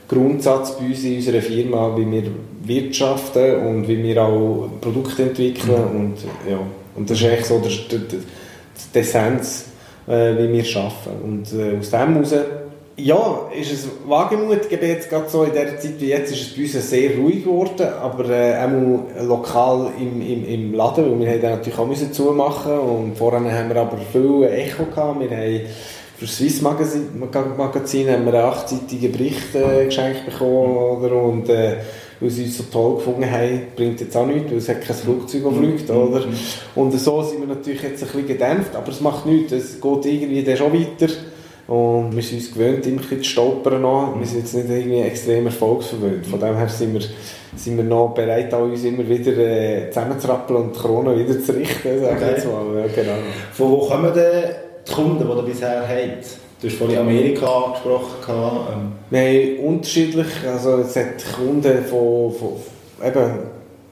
[0.07, 2.23] Grundsatz bei uns in unserer Firma, wie wir
[2.63, 5.93] wirtschaften und wie wir auch Produkte entwickeln.
[5.93, 5.99] Mhm.
[5.99, 6.15] Und,
[6.49, 6.59] ja,
[6.95, 8.19] und das ist echt so der, der,
[8.93, 9.65] der Essenz,
[10.07, 11.23] äh, wie wir arbeiten.
[11.23, 12.33] Und äh, aus dem heraus,
[13.03, 14.61] ja, ist es Wagemut.
[14.69, 17.43] Ich jetzt gerade so in der Zeit wie jetzt ist es bei uns sehr ruhig
[17.43, 21.87] geworden, aber äh, auch lokal im, im, im Laden, weil wir haben dann natürlich auch
[21.87, 25.19] müssen zumachen und vorher haben wir aber viel Echo gehabt.
[25.19, 25.61] Wir haben
[26.17, 27.07] für das Swiss Magazin,
[27.57, 31.15] Magazin haben wir einen achtseitigen Bericht äh, geschenkt bekommen oder?
[31.15, 31.77] und äh,
[32.19, 34.95] weil sie uns so toll gefunden haben, bringt jetzt auch nichts, weil es hat kein
[34.95, 35.95] Flugzeug, das fliegt, mhm.
[35.95, 36.25] oder?
[36.75, 40.05] Und so sind wir natürlich jetzt ein bisschen gedämpft, aber es macht nichts, es geht
[40.05, 41.11] irgendwie dann schon weiter
[41.71, 44.19] und wir sind uns gewöhnt, immer zu stolpern noch.
[44.19, 47.01] Wir sind jetzt nicht irgendwie extrem erfolgsverwöhnt, von dem her sind wir,
[47.55, 52.03] sind wir noch bereit, uns immer wieder äh, zusammenzurappeln und die Krone wieder zu richten,
[52.03, 52.31] okay.
[52.31, 52.77] jetzt mal.
[52.77, 53.17] Ja, genau.
[53.53, 54.49] Von wo kommen denn
[54.85, 56.25] die Kunden, die ihr bisher habt?
[56.61, 58.33] Du hast vorhin Amerika angesprochen.
[58.73, 58.91] Ähm.
[59.09, 62.49] Wir haben unterschiedlich, also es hat Kunden von, von
[63.01, 63.31] eben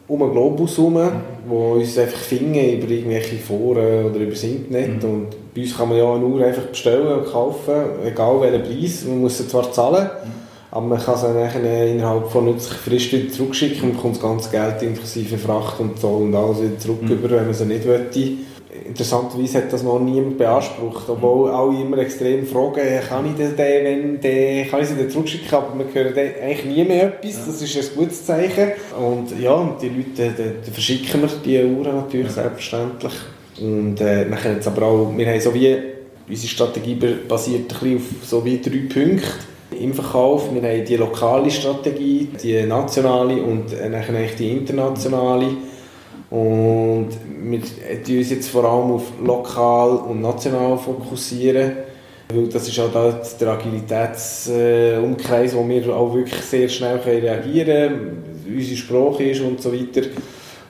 [0.10, 1.22] um den Globus herum, mhm.
[1.50, 5.02] die uns einfach finden über irgendwelche Foren oder über das Internet.
[5.02, 5.10] Mhm.
[5.10, 7.74] Und bei uns kann man ja eine Uhr einfach bestellen und kaufen,
[8.06, 9.06] egal welchen Preis.
[9.06, 10.32] Man muss sie zwar zahlen, mhm.
[10.72, 14.50] aber man kann sie dann innerhalb von nützlicher Frist wieder zurückschicken und bekommt das ganze
[14.50, 17.24] Geld inklusive Fracht und Zoll und alles wieder zurück, mhm.
[17.24, 18.20] wenn man sie nicht möchte
[18.90, 24.20] interessanterweise hat das noch niemand beansprucht, obwohl alle immer extrem fragen, kann ich den, wenn
[24.20, 27.78] den, kann ich sie dann zurückschicken, aber wir hören eigentlich nie mehr etwas, das ist
[27.78, 28.72] ein gutes Zeichen.
[29.00, 32.44] Und ja, und die Leute, dann verschicken wir die Uhren natürlich, ja.
[32.44, 33.14] selbstverständlich.
[33.62, 35.78] Und äh, wir können jetzt aber auch, wir haben so wie,
[36.28, 36.96] unsere Strategie
[37.28, 39.28] basiert ein auf so wie drei Punkte
[39.80, 40.54] im Verkauf.
[40.54, 44.04] Wir haben die lokale Strategie, die nationale und äh, dann
[44.38, 45.48] die internationale.
[46.30, 47.10] Und
[47.42, 47.60] wir
[48.06, 51.72] fokussieren uns jetzt vor allem auf lokal und national fokussieren.
[52.32, 58.24] Weil das ist auch da der Agilitätsumkreis, wo wir auch wirklich sehr schnell reagieren können,
[58.48, 60.02] unsere Sprache ist und so weiter.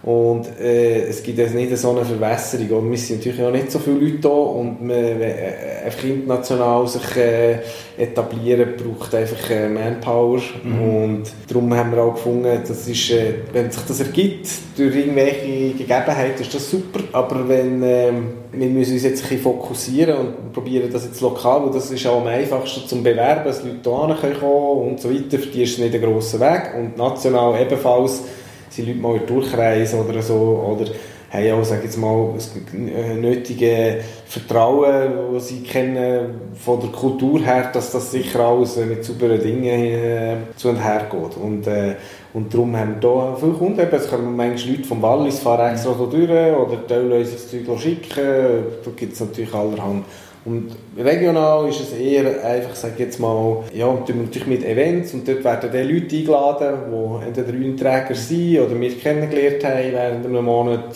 [0.01, 2.83] Und äh, es gibt also nicht so eine Verwässerung.
[2.83, 6.87] Und wir sind natürlich auch nicht so viele Leute da und man, äh, einfach international
[6.87, 7.59] sich äh,
[7.97, 10.39] etablieren braucht einfach äh, Manpower.
[10.63, 10.81] Mhm.
[10.81, 15.73] Und darum haben wir auch gefunden, das ist, äh, wenn sich das ergibt durch irgendwelche
[15.73, 17.01] Gegebenheiten, ist das super.
[17.11, 18.11] Aber wenn äh,
[18.51, 22.07] wir müssen uns jetzt ein bisschen fokussieren und probieren das jetzt lokal, weil das ist
[22.07, 25.37] auch am einfachsten zum Bewerben, dass Leute hierher kommen und so weiter.
[25.37, 26.73] Für die ist es nicht ein grosser Weg.
[26.77, 28.23] Und national ebenfalls
[28.69, 30.85] sind Leute mal durchreisen oder so, oder
[31.31, 37.69] haben auch, sag jetzt mal, das nötige Vertrauen, das sie kennen von der Kultur her,
[37.71, 41.37] dass das sicher alles mit sauberen Dingen äh, zu und her geht.
[41.37, 41.95] Und, äh,
[42.33, 43.87] und darum haben wir hier viele Kunden.
[43.91, 48.27] Es kommen manchmal Leute vom Wallis, fahren extra so durch oder teilweise das Zeug schicken.
[48.83, 50.05] Da gibt es natürlich allerhand.
[50.45, 55.43] Und regional ist es eher einfach, sag jetzt mal, ja, natürlich mit Events und dort
[55.43, 60.95] werden dann Leute eingeladen, die entweder Einträger sind oder wir kennengelernt haben während einem Monat.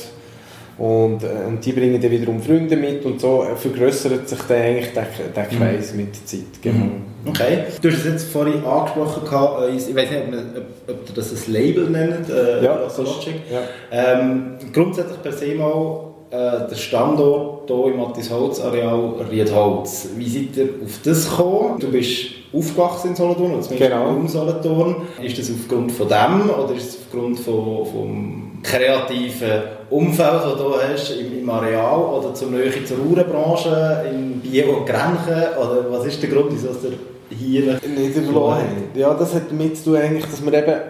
[0.77, 4.91] Und, äh, und die bringen dann wiederum Freunde mit und so vergrößert sich dann eigentlich
[4.93, 5.57] der, der mhm.
[5.57, 5.99] Kreis mhm.
[5.99, 6.61] mit der Zeit.
[6.61, 6.85] Genau.
[6.85, 7.01] Mhm.
[7.25, 7.59] Okay.
[7.81, 9.23] Du hast es jetzt vorhin angesprochen,
[9.61, 10.21] äh, ich weiß nicht,
[10.57, 13.35] ob, ob ihr das ein Label nennt, äh, ja, Logic.
[13.51, 13.61] Ja.
[13.91, 20.09] Ähm, grundsätzlich per se mal der Standort hier im Mattisholz-Areal Riedholz.
[20.15, 21.79] Wie seid ihr auf das gekommen?
[21.79, 24.09] Du bist aufgewachsen in Solothurn, oder zumindest genau.
[24.09, 24.95] um Solothurn.
[25.21, 30.73] Ist das aufgrund von dem oder ist es aufgrund von, vom kreativen Umfeld, das du
[30.75, 35.57] hast im, im Areal oder zur Nähe zur Uhrenbranche in Biel und Grenchen?
[35.59, 36.93] Oder was ist der Grund, wieso du
[37.29, 38.89] hier niedergelassen haben.
[38.95, 40.81] Ja, das hat damit zu tun, eigentlich, dass wir eben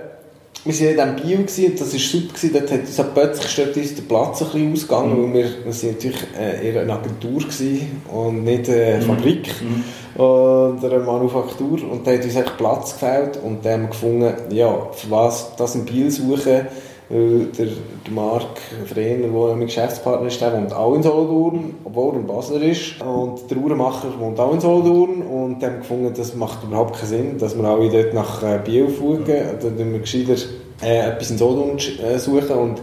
[0.65, 2.33] wir waren ja in diesem Bio gewesen, das war super.
[2.33, 2.53] Gewesen.
[2.53, 5.33] Dort hat uns halt plötzlich uns der Platz ein bisschen ausgegangen, mhm.
[5.33, 9.01] weil wir, wir sind natürlich äh, eher eine Agentur gewesen und nicht eine mhm.
[9.01, 10.21] Fabrik mhm.
[10.21, 11.91] oder eine Manufaktur.
[11.91, 15.55] Und da hat uns echt Platz gefällt und dann haben wir gefunden, ja, für was
[15.57, 16.67] das in Biel suchen,
[17.13, 22.13] weil der, der Marc Frehner, der mein Geschäftspartner ist, der wohnt auch in Solothurn, obwohl
[22.13, 22.99] er ein Basler ist.
[23.01, 25.21] Und der Uhrenmacher wohnt auch in Solothurn.
[25.21, 28.59] Und dann haben gefunden, das macht überhaupt keinen Sinn, dass wir alle dort nach äh,
[28.63, 29.25] Biel fugen.
[29.61, 30.41] Dann müssen wir gescheiter
[30.81, 32.57] äh, etwas in Solothurn äh, suchen.
[32.57, 32.81] Und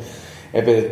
[0.55, 0.85] eben,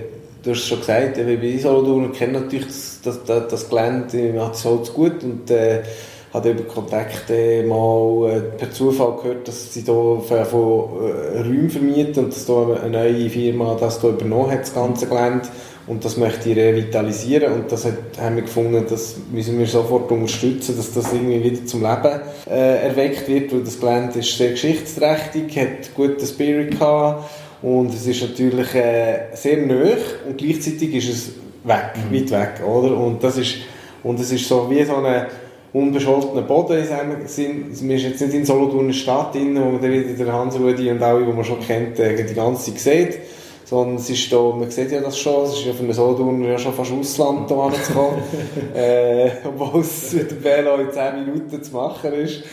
[0.43, 4.57] du hast es schon gesagt, eben bei Solothurn kennen natürlich das, das, das, Gelände, hat
[4.57, 5.23] es halt gut.
[5.23, 5.83] Und, äh,
[6.33, 12.25] habe über Kontakte mal äh, per Zufall gehört, dass sie hier von, äh, Räumen vermieten
[12.25, 15.49] und dass hier eine neue Firma das hier übernommen hat, das ganze Gelände
[15.87, 20.11] und das möchte ich revitalisieren und das hat, haben wir gefunden, das müssen wir sofort
[20.13, 24.51] unterstützen, dass das irgendwie wieder zum Leben äh, erweckt wird, weil das Gelände ist sehr
[24.51, 27.31] geschichtsträchtig, hat guten Spirit gehabt
[27.63, 31.31] und es ist natürlich äh, sehr nöch und gleichzeitig ist es
[31.65, 32.15] weg, mhm.
[32.15, 32.97] weit weg, oder?
[32.97, 33.57] Und das ist
[34.03, 35.27] und es ist so wie so eine
[35.73, 40.33] unbescholtenen Boden Wir sind jetzt nicht in Solothurn Stadt drin, wo man dann wieder der
[40.33, 43.19] Hans-Rudi und alle, die man schon kennt, äh, die ganze Zeit sieht.
[43.65, 46.43] Sondern es ist da, man sieht ja das schon, es ist ja für einen Solothurn
[46.43, 48.23] ja schon fast Ausland da anzukommen.
[48.75, 52.45] äh, obwohl es mit dem Velo in 10 Minuten zu machen ist.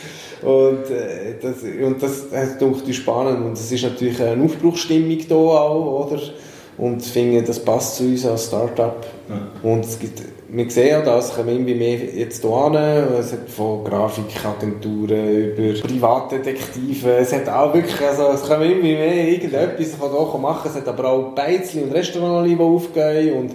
[0.42, 3.46] Und, äh, das, und das, das denke ich spannend.
[3.46, 6.20] Und es ist natürlich eine Aufbruchsstimmung da auch, oder?
[6.76, 9.06] Und ich finde, das passt zu uns als Start-up.
[9.30, 9.70] Ja.
[9.70, 13.48] Und es gibt wir sehen ja das, kommen immer mehr jetzt hier an, es hat
[13.48, 20.10] von Grafikagenturen über Privatdetektive, es hat auch wirklich, also es kommen immer mehr irgendetwas von
[20.10, 23.34] hier machen, es hat aber auch Beizli und Restaurants, die aufgehen.
[23.34, 23.52] Und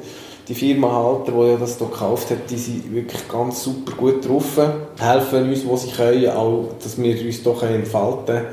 [0.48, 4.60] die Firma Halter, die das hier gekauft hat, die sind wirklich ganz super gut drauf,
[5.00, 8.46] helfen uns, wo sie können, auch, dass wir uns hier entfalten können.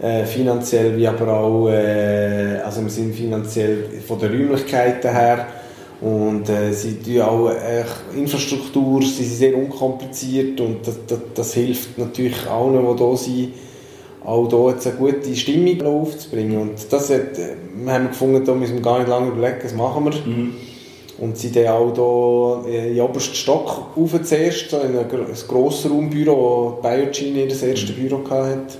[0.00, 5.46] Äh, finanziell wie aber auch, äh, also wir sind finanziell von den Räumlichkeiten her
[6.02, 7.84] und äh, sie tun auch äh,
[8.16, 13.52] Infrastruktur, sie sind sehr unkompliziert und das, das, das hilft natürlich allen, die hier sind,
[14.24, 16.58] auch hier jetzt eine gute Stimmung aufzubringen.
[16.60, 19.74] Und das hat, äh, wir haben gefunden, da müssen wir gar nicht lange überlegen, was
[19.74, 20.12] machen wir.
[20.26, 20.54] Mhm.
[21.18, 26.78] Und sie dann auch hier in den obersten Stock rauf zuerst, in ein, ein Grossraumbüro,
[26.80, 28.76] wo Biogene das erste Büro hatte.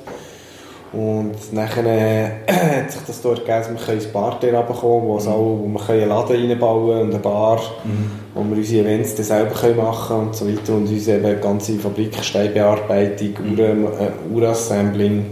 [0.93, 2.31] Und nachher äh,
[2.83, 5.29] hat sich das dort gegeben, dass wir ins Parterre runterkommen wo, mhm.
[5.29, 8.11] auch, wo wir einen Laden reinbauen und eine Bar, mhm.
[8.35, 10.75] wo wir unsere Events dann selber können machen und so weiter.
[10.75, 13.59] Und unsere eben ganze Fabrik, Steinbearbeitung, mhm.
[13.59, 15.27] äh, Urassembling,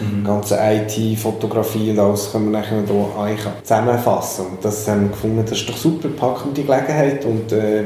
[0.00, 0.24] mhm.
[0.24, 4.46] ganze IT, Fotografie und alles können wir nachher hier eigentlich zusammenfassen.
[4.46, 7.84] Und das haben wir gefunden, das ist doch super, packen die Gelegenheit und äh,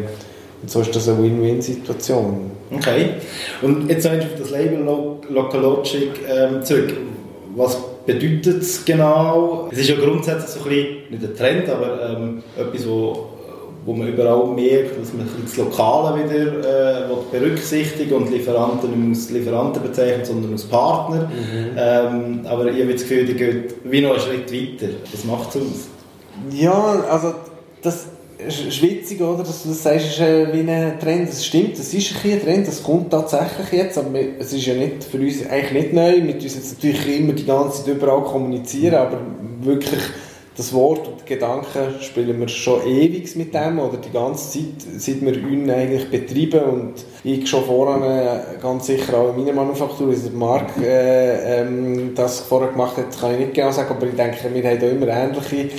[0.63, 2.51] und so ist das eine Win-Win-Situation.
[2.75, 3.11] Okay.
[3.63, 4.79] Und jetzt noch auf das Label
[5.29, 6.93] Local Logic ähm, zurück.
[7.57, 9.69] Was bedeutet es genau?
[9.73, 13.31] Es ist ja grundsätzlich so ein bisschen, nicht ein Trend, aber ähm, etwas, wo,
[13.85, 19.31] wo man überall merkt, dass man das Lokale wieder äh, berücksichtigt und Lieferanten nicht als
[19.31, 21.29] Lieferanten bezeichnet, sondern als Partner.
[21.29, 21.71] Mhm.
[21.77, 24.93] Ähm, aber ich habe das Gefühl, die geht wie noch einen Schritt weiter.
[25.11, 25.89] Was macht es aus?
[26.53, 27.35] Ja, also
[27.83, 28.07] das
[28.47, 31.29] ist witzig, oder, dass du das sagst, ist äh, wie ein Trend.
[31.29, 35.05] Das stimmt, das ist ein Trend, das kommt tatsächlich jetzt, aber es ist ja nicht
[35.05, 36.17] für uns eigentlich nicht neu.
[36.17, 39.21] Wir müssen jetzt natürlich immer die ganze Zeit überall kommunizieren, aber
[39.63, 40.01] wirklich
[40.57, 45.23] das Wort und Gedanken spielen wir schon ewig mit dem oder die ganze Zeit, seit
[45.23, 50.09] wir ihn eigentlich betreiben und ich schon voran äh, ganz sicher auch in meiner Manufaktur,
[50.11, 54.15] also Marc äh, ähm, das vorher gemacht hat, kann ich nicht genau sagen, aber ich
[54.15, 55.71] denke, wir haben da immer ähnliche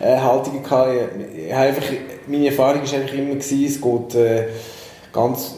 [0.00, 0.90] äh, Haltung gehabt.
[1.34, 1.84] Ich, ich einfach,
[2.26, 4.44] meine Erfahrung war einfach immer, gewesen, es geht äh,
[5.12, 5.56] ganz,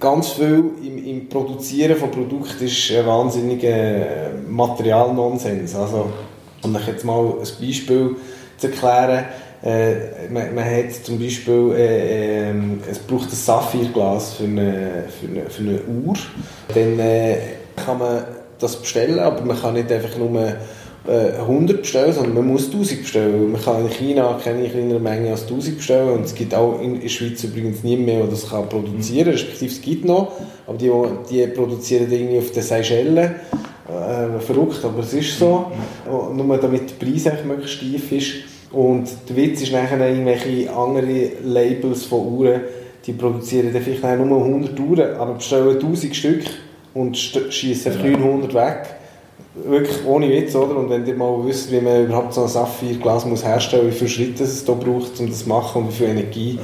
[0.00, 5.74] ganz viel im, im Produzieren von Produkten ist ein wahnsinniger Materialnonsens.
[5.74, 6.10] Also,
[6.62, 8.16] um euch jetzt mal ein Beispiel
[8.56, 9.26] zu erklären,
[9.62, 12.54] äh, man, man, hat zum Beispiel, äh, äh,
[12.90, 16.14] es braucht ein Saphirglas für eine, für eine, für eine Uhr.
[16.74, 17.38] Dann äh,
[17.74, 18.24] kann man
[18.58, 20.30] das bestellen, aber man kann nicht einfach nur
[21.08, 23.52] 100 äh, bestellen, sondern man muss 1000 bestellen.
[23.52, 27.00] Man kann in China keine kleinere Menge als 1000 bestellen und es gibt auch in
[27.00, 29.34] der Schweiz übrigens niemand mehr, der das kann produzieren kann.
[29.34, 30.32] Respektive es gibt noch,
[30.66, 30.90] aber die,
[31.30, 33.34] die produzieren irgendwie auf den Seychellen.
[33.88, 35.66] Äh, verrückt, aber es ist so.
[36.06, 38.32] Nur damit der Preis möglichst steif ist.
[38.72, 42.62] Und der Witz ist nachher irgendwelche andere Labels von Uhren,
[43.06, 46.42] die produzieren dann vielleicht nur 100 Uhren, aber bestellen 1000 Stück
[46.94, 48.95] und schießen 900 weg
[49.64, 50.76] wirklich ohne Witz, oder?
[50.76, 54.10] Und wenn ihr mal wisst, wie man überhaupt so ein Saphirglas muss herstellen, wie viele
[54.10, 56.58] Schritte es da braucht, um das zu machen und wie viel Energie,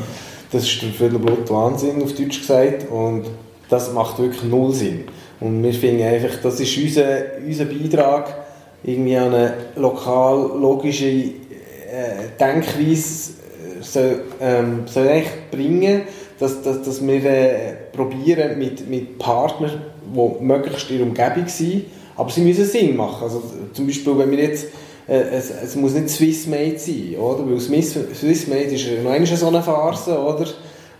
[0.50, 2.90] das ist für den Blut Wahnsinn, auf Deutsch gesagt.
[2.90, 3.24] Und
[3.68, 5.04] das macht wirklich null Sinn.
[5.40, 7.06] Und wir finden einfach, das ist unser,
[7.44, 8.34] unser Beitrag,
[8.84, 11.32] irgendwie eine lokal logische äh,
[12.38, 13.32] Denkweise
[13.80, 16.02] soll, ähm, soll eigentlich bringen,
[16.38, 21.84] dass, dass, dass wir äh, probieren mit, mit Partnern, die möglichst in der Umgebung sind,
[22.16, 23.22] aber sie müssen Sinn machen.
[23.22, 24.66] Also, zum Beispiel, wenn wir jetzt
[25.08, 27.48] äh, es, es, muss nicht Swissmade sein, oder?
[27.48, 30.46] Weil Swiss, Swissmade ist noch einmal so eine Phase, oder?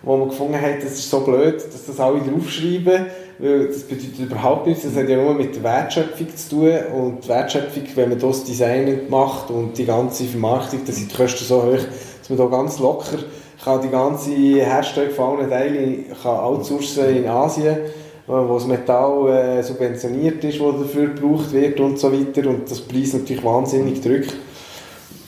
[0.02, 3.06] Wo man gefunden hat, das ist so blöd, dass das alle draufschreiben,
[3.38, 7.24] weil das bedeutet überhaupt nichts, das hat ja nur mit der Wertschöpfung zu tun und
[7.24, 11.44] die Wertschöpfung, wenn man das Design macht und die ganze Vermarktung, dann sind die Kosten
[11.44, 11.78] so hoch,
[12.20, 13.18] dass man da ganz locker
[13.64, 17.78] kann die ganze Herstellung von allen Teilen kann outsourcen in Asien
[18.26, 22.80] wo das Metall äh, subventioniert ist, das dafür gebraucht wird und so weiter und das
[22.80, 24.34] Preis natürlich wahnsinnig drückt.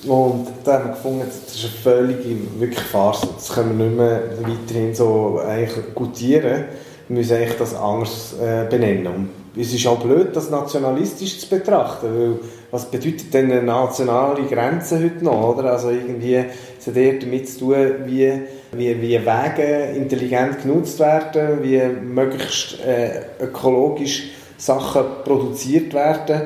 [0.07, 3.27] Und da haben wir gefunden, das ist eine völlige wirklich Farce.
[3.37, 6.65] Das können wir nicht mehr weiterhin so eigentlich gutieren.
[7.09, 9.07] Wir müssen eigentlich das anders äh, benennen.
[9.07, 12.39] Und es ist auch blöd, das nationalistisch zu betrachten, weil
[12.71, 15.73] was bedeutet denn eine nationale Grenze heute noch, oder?
[15.73, 16.45] Also irgendwie,
[16.79, 17.77] es hat eher damit zu tun,
[18.07, 18.33] wie,
[18.77, 26.43] wie, wie Wege intelligent genutzt werden, wie möglichst äh, ökologisch Sachen produziert werden,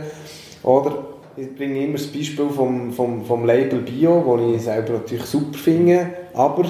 [0.63, 1.05] oder?
[1.37, 5.57] Ich bringe immer das Beispiel vom, vom, vom Label Bio, das ich selber natürlich super
[5.57, 6.65] finde, aber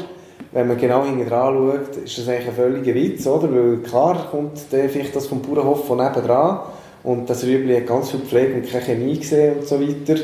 [0.52, 3.52] wenn man genau hinten dran schaut, ist das eigentlich ein völliger Witz, oder?
[3.52, 6.60] Weil klar kommt vielleicht das vom Bauernhof von nebenan
[7.02, 10.20] und das Rüebli hat ganz viel Pflege und keine Chemie gesehen und so weiter.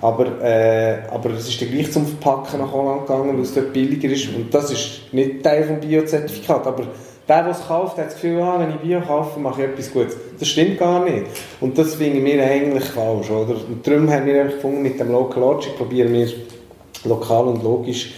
[0.00, 3.72] Aber, äh, aber es ist dann gleich zum Verpacken nach Holland gegangen, weil es dort
[3.72, 4.28] billiger ist.
[4.28, 6.66] Und das ist nicht Teil des Biozertifikats.
[6.66, 6.84] Aber
[7.28, 9.92] der, der es kauft, hat das Gefühl, ah, wenn ich Bio kaufe, mache ich etwas
[9.92, 10.16] Gutes.
[10.38, 11.26] Das stimmt gar nicht.
[11.60, 13.30] Und das finden wir eigentlich falsch.
[13.30, 13.54] Oder?
[13.54, 16.28] Und darum haben wir gefunden, mit dem Local Logic probieren wir
[17.04, 18.14] lokal und logisch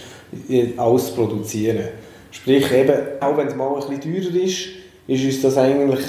[0.77, 1.89] alles zu produzieren.
[2.31, 4.69] Sprich, eben, auch wenn es mal ein bisschen teurer ist,
[5.07, 6.05] ist uns das eigentlich,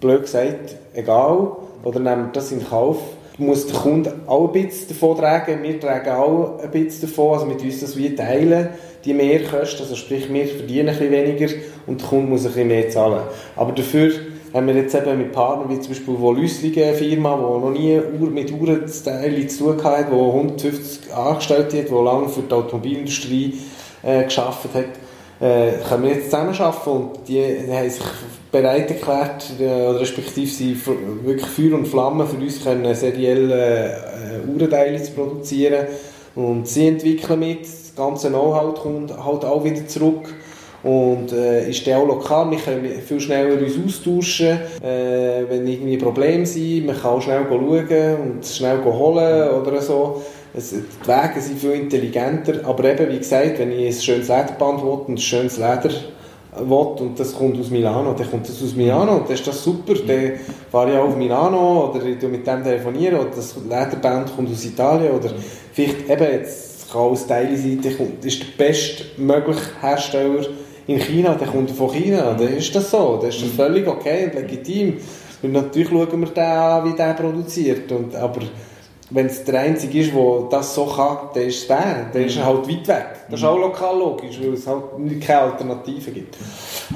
[0.00, 1.52] blöd gesagt, egal.
[1.84, 2.98] Oder nehmen wir das in Kauf.
[3.36, 7.46] Muss der Kunde auch ein bisschen davon tragen, wir tragen auch ein bisschen davon, also
[7.46, 8.68] mit uns das wie teilen,
[9.04, 11.48] die Mehrkosten, also sprich, wir verdienen ein bisschen weniger
[11.88, 13.22] und der Kunde muss ein bisschen mehr zahlen.
[13.56, 14.12] Aber dafür
[14.54, 18.00] haben wir jetzt eben mit Partnern wie zum Beispiel Wolüslige, eine Firma, die noch nie
[18.30, 23.58] mit Uhrensteilen zu tun hatte, die 150 Angestellte hat, die lange für die Automobilindustrie
[24.04, 24.84] äh, geschafft hat,
[25.44, 28.02] äh, können wir jetzt zusammenarbeiten und die, haben sich
[28.50, 30.76] bereit erklärt, äh, respektive sie
[31.22, 35.86] wirklich Feuer und Flamme für uns können seriell äh, Uhrenteile zu produzieren
[36.34, 40.32] und sie entwickeln mit, das ganze Know-how kommt halt auch wieder zurück
[40.82, 42.50] und äh, ist der auch lokal.
[42.50, 46.86] Wir können viel schneller uns austauschen, äh, wenn irgendwie Probleme sind.
[46.86, 50.22] Man kann auch schnell schauen und schnell holen oder so.
[50.56, 54.82] Es, die Wege sind viel intelligenter, aber eben, wie gesagt, wenn ich ein schönes Lederband
[54.82, 55.90] will und ein schönes Leder
[56.56, 59.64] will und das kommt aus Milano, dann kommt das aus Milano und dann ist das
[59.64, 59.94] super.
[59.94, 60.32] Dann
[60.70, 64.64] fahre ich auch auf Milano oder ich mit dem telefonieren oder das Lederband kommt aus
[64.64, 65.30] Italien oder
[65.72, 67.88] vielleicht eben, jetzt kann aus Teilseite,
[68.22, 70.46] ist der bestmögliche Hersteller
[70.86, 74.26] in China, der kommt von China, dann ist das so, dann ist das völlig okay
[74.26, 74.98] und legitim.
[75.42, 78.40] Und natürlich schauen wir den an, wie der produziert, und, aber
[79.10, 82.36] wenn es der Einzige ist, der das so kann, dann ist es der, dann ist
[82.36, 83.06] er halt weit weg.
[83.30, 84.82] Das ist auch lokal logisch, weil es halt
[85.20, 86.36] keine Alternative gibt.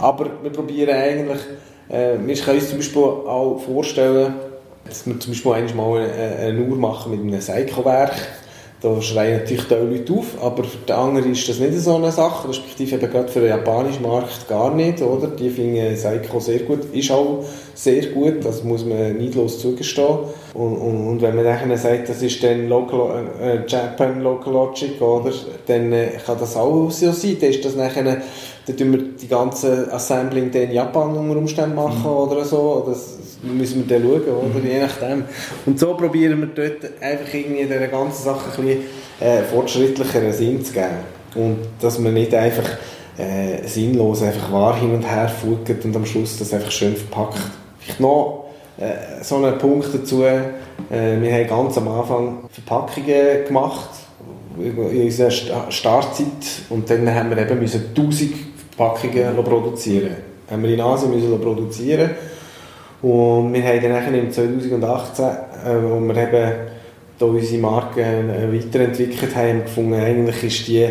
[0.01, 1.40] Aber wir probieren eigentlich,
[1.88, 4.35] äh, wir können uns zum Beispiel auch vorstellen,
[4.87, 8.14] dass wir zum Beispiel einmal eine, eine Uhr machen mit einem Seiko-Werk,
[8.81, 12.12] da schreien natürlich die Leute auf, aber für die anderen ist das nicht so eine
[12.12, 15.27] Sache, respektive eben gerade für den japanischen Markt gar nicht, oder?
[15.27, 20.19] Die finden Seiko sehr gut, ist auch sehr gut, das muss man neidlos zugestehen.
[20.55, 25.01] Und, und, und wenn man dann sagt, das ist dann Local, äh, Japan Local Logic,
[25.03, 25.33] oder?
[25.67, 29.29] Dann äh, kann das auch so sein, dann ist das nachher, dann tun wir die
[29.29, 32.17] ganze Assembling in Japan unter Umständen machen mhm.
[32.17, 34.59] oder so, das, müssen wir dann schauen, oder?
[34.59, 34.66] Mhm.
[34.66, 35.24] Je nachdem.
[35.66, 38.83] Und so probieren wir dort einfach irgendwie dieser ganzen Sache ein bisschen
[39.20, 41.18] äh, fortschrittlicheren Sinn zu geben.
[41.35, 42.68] Und dass man nicht einfach
[43.16, 47.38] äh, sinnlos einfach wahr hin und her fugt und am Schluss das einfach schön verpackt.
[47.79, 48.46] Vielleicht noch
[48.79, 50.24] äh, so einen Punkt dazu.
[50.24, 50.40] Äh,
[50.88, 53.90] wir haben ganz am Anfang Verpackungen gemacht
[54.59, 55.31] in unserer
[55.70, 56.27] Startzeit
[56.68, 58.33] und dann haben wir eben müssen 1000
[58.77, 60.16] Verpackungen produzieren.
[60.51, 62.11] Haben wir in Asien müssen produzieren
[63.00, 65.30] und wir haben dann im 2018, äh,
[65.82, 66.52] wo wir eben
[67.18, 70.88] da unsere Marke äh, weiterentwickelt haben, gefunden, eigentlich ist die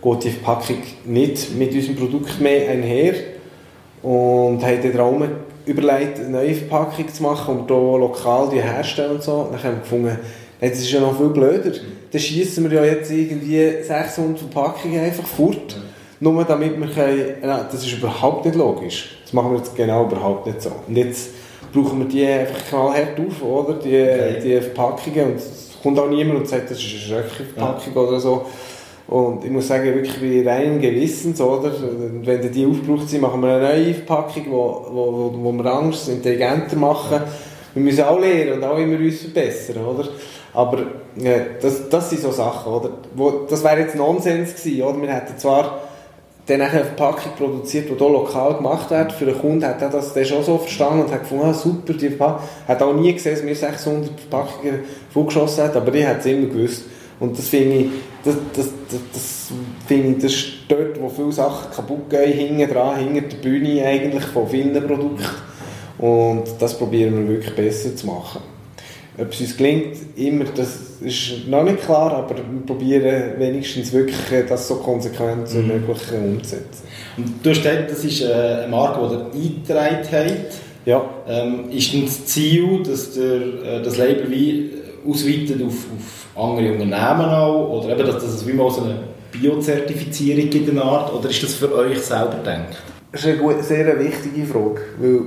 [0.00, 3.14] gute Verpackung nicht mit unserem Produkt mehr einher
[4.02, 5.24] und haben dann Raum
[5.64, 9.48] überlegt, eine neue Verpackung zu machen und hier lokal die herstellen und so.
[9.50, 10.18] Dann haben wir gefunden,
[10.60, 11.72] das ist ja noch viel blöder.
[12.10, 15.76] Dann schießen wir ja jetzt irgendwie 600 Verpackungen einfach fort.
[16.20, 19.18] nur damit wir können, nein, das ist überhaupt nicht logisch.
[19.22, 20.70] Das machen wir jetzt genau überhaupt nicht so.
[20.86, 21.30] Und jetzt
[21.74, 23.74] brauchen wir die einfach knallhart auf, oder?
[23.74, 24.40] Die, Okay.
[24.42, 25.32] die Verpackungen.
[25.32, 28.46] Und es kommt auch niemand und sagt, das ist eine Röckchenverpackung oder so.
[29.06, 31.70] Und ich muss sagen, wirklich wie rein Gewissens, oder?
[32.22, 36.76] Wenn die aufgebraucht sind, machen wir eine neue Verpackung, wo, wo, wo, wir anders, intelligenter
[36.76, 37.20] machen.
[37.74, 40.08] Wir müssen auch lernen und auch immer uns verbessern, oder?
[40.54, 42.90] Aber äh, das, das sind so Sachen, oder?
[43.14, 45.02] Wo, das wäre jetzt Nonsens gewesen, oder?
[45.02, 45.83] Wir hätten zwar
[46.46, 49.12] dann eine Verpackung produziert, die hier lokal gemacht wird.
[49.12, 51.94] Für den Kunden hat er das dann schon so verstanden und hat gefunden, ah, super,
[51.94, 52.46] die Verpackung.
[52.68, 54.80] Hat auch nie gesehen, dass wir 600 Verpackungen
[55.10, 56.84] vorgeschossen haben, aber ich hat es immer gewusst.
[57.20, 57.86] Und das finde ich,
[58.24, 59.52] das, das, das, das
[59.86, 63.86] finde ich, das ist dort, wo viele Sachen kaputt gehen, hinten dran, hinter der Bühne
[63.86, 65.24] eigentlich von vielen Produkten.
[65.98, 68.53] Und das probieren wir wirklich besser zu machen.
[69.16, 74.16] Ob es uns gelingt, immer, das ist noch nicht klar, aber wir probieren wenigstens wirklich
[74.32, 76.82] äh, das so konsequent wie möglich äh, umzusetzen.
[77.16, 80.54] Und du hast gesagt, das ist äh, eine Marke, die ihr eingetragen habt.
[80.84, 84.70] Ja, Ähm, ist denn das Ziel, dass der, äh, das Label wie
[85.08, 87.84] ausweitet auf, auf andere Unternehmen auch?
[87.84, 88.96] Oder eben, dass das wie mal so eine
[89.32, 91.14] Biozertifizierung in der Art?
[91.14, 92.76] Oder ist das für euch selber gedacht?
[93.14, 95.20] das ist eine sehr eine wichtige Frage, weil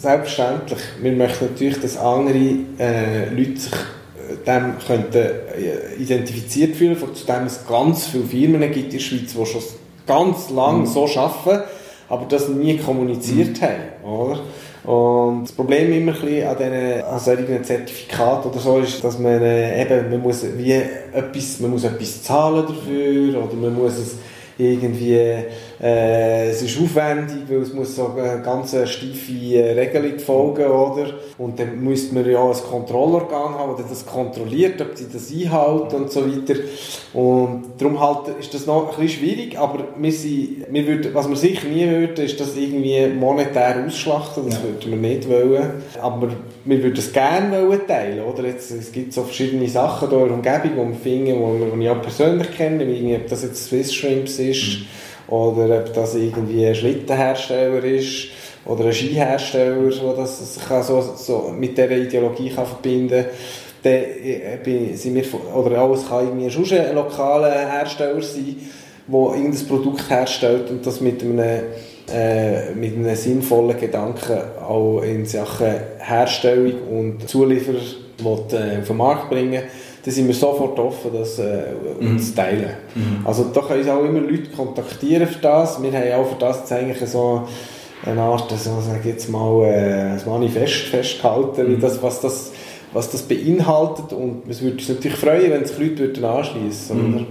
[0.00, 2.38] selbstverständlich, wir möchten natürlich, dass andere
[2.78, 8.60] äh, Leute sich äh, dem könnten, äh, identifiziert fühlen, zu dem es ganz viele Firmen
[8.72, 9.62] gibt in der Schweiz, die schon
[10.06, 11.64] ganz lange so arbeiten,
[12.08, 14.40] aber das nie kommuniziert haben, oder?
[14.82, 19.18] Und das Problem immer ein bisschen an diesen an solchen Zertifikaten oder so ist, dass
[19.18, 23.98] man äh, eben, man muss wie etwas, man muss etwas zahlen dafür oder man muss
[23.98, 24.16] es
[24.56, 25.44] irgendwie,
[25.82, 31.06] äh, es ist aufwendig, weil es muss so eine ganz steife äh, Regelung folgen, oder?
[31.38, 35.96] Und dann müsste man ja ein Kontrollorgan haben, das das kontrolliert, ob sie das einhalten
[35.96, 36.60] und so weiter.
[37.14, 41.28] Und darum halt ist das noch ein bisschen schwierig, aber wir sind, wir würden, was
[41.28, 45.70] wir sicher nie würden, ist das irgendwie monetär ausschlachten, das würden wir nicht wollen.
[46.00, 46.28] Aber
[46.64, 47.56] wir würden es gerne
[47.86, 48.44] teilen, oder?
[48.46, 51.76] Jetzt, es gibt so verschiedene Sachen hier in der Umgebung, die wir finden, die wir-
[51.76, 54.78] die ich auch persönlich kenne, wie ob das jetzt Swiss Shrimps ist,
[55.30, 58.28] oder ob das irgendwie ein Schlittenhersteller ist,
[58.66, 63.24] oder ein Skihersteller, der das auch so, so mit dieser Ideologie kann verbinden
[63.82, 63.92] kann.
[63.92, 64.58] Äh,
[65.54, 68.56] oder auch, es kann irgendwie schon ein lokaler Hersteller sein,
[69.06, 71.38] der irgendein Produkt herstellt und das mit einem,
[72.12, 77.78] äh, mit einem sinnvollen Gedanken auch in Sachen Herstellung und Zulieferer
[78.18, 79.62] will, äh, auf den Markt bringen
[80.04, 81.62] dann sind wir sofort offen, das äh,
[82.00, 82.70] uns zu teilen.
[83.24, 85.82] Also da können uns auch immer Leute kontaktieren für das.
[85.82, 87.42] Wir haben auch für das jetzt eigentlich so
[88.06, 92.52] eine Art, so, sag jetzt mal, äh, Manifest festgehalten, wie das, was das
[92.92, 97.26] was das beinhaltet und es würde uns natürlich freuen, wenn sich Leute würden anschliessen würden.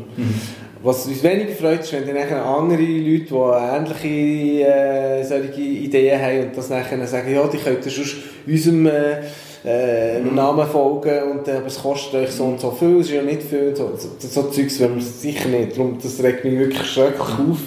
[0.82, 6.40] Was uns weniger freut, ist, wenn dann andere Leute, die ähnliche äh, solche Ideen haben
[6.48, 8.16] und das nachher sagen, ja, die könnten sonst
[8.48, 9.18] unserem äh,
[9.66, 13.22] äh, Namen folgen und aber es kostet euch so und so viel, es ist ja
[13.22, 15.78] nicht viel, so, so, so Zeugs wollen wir sicher nicht.
[15.78, 17.60] Darum, das regt mich wirklich schrecklich auf.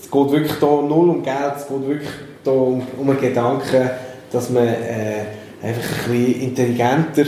[0.00, 2.10] Es geht wirklich da null um Geld, es geht wirklich
[2.44, 3.90] da um, um einen Gedanken,
[4.30, 5.24] dass man äh,
[5.62, 7.24] einfach ein bisschen intelligenter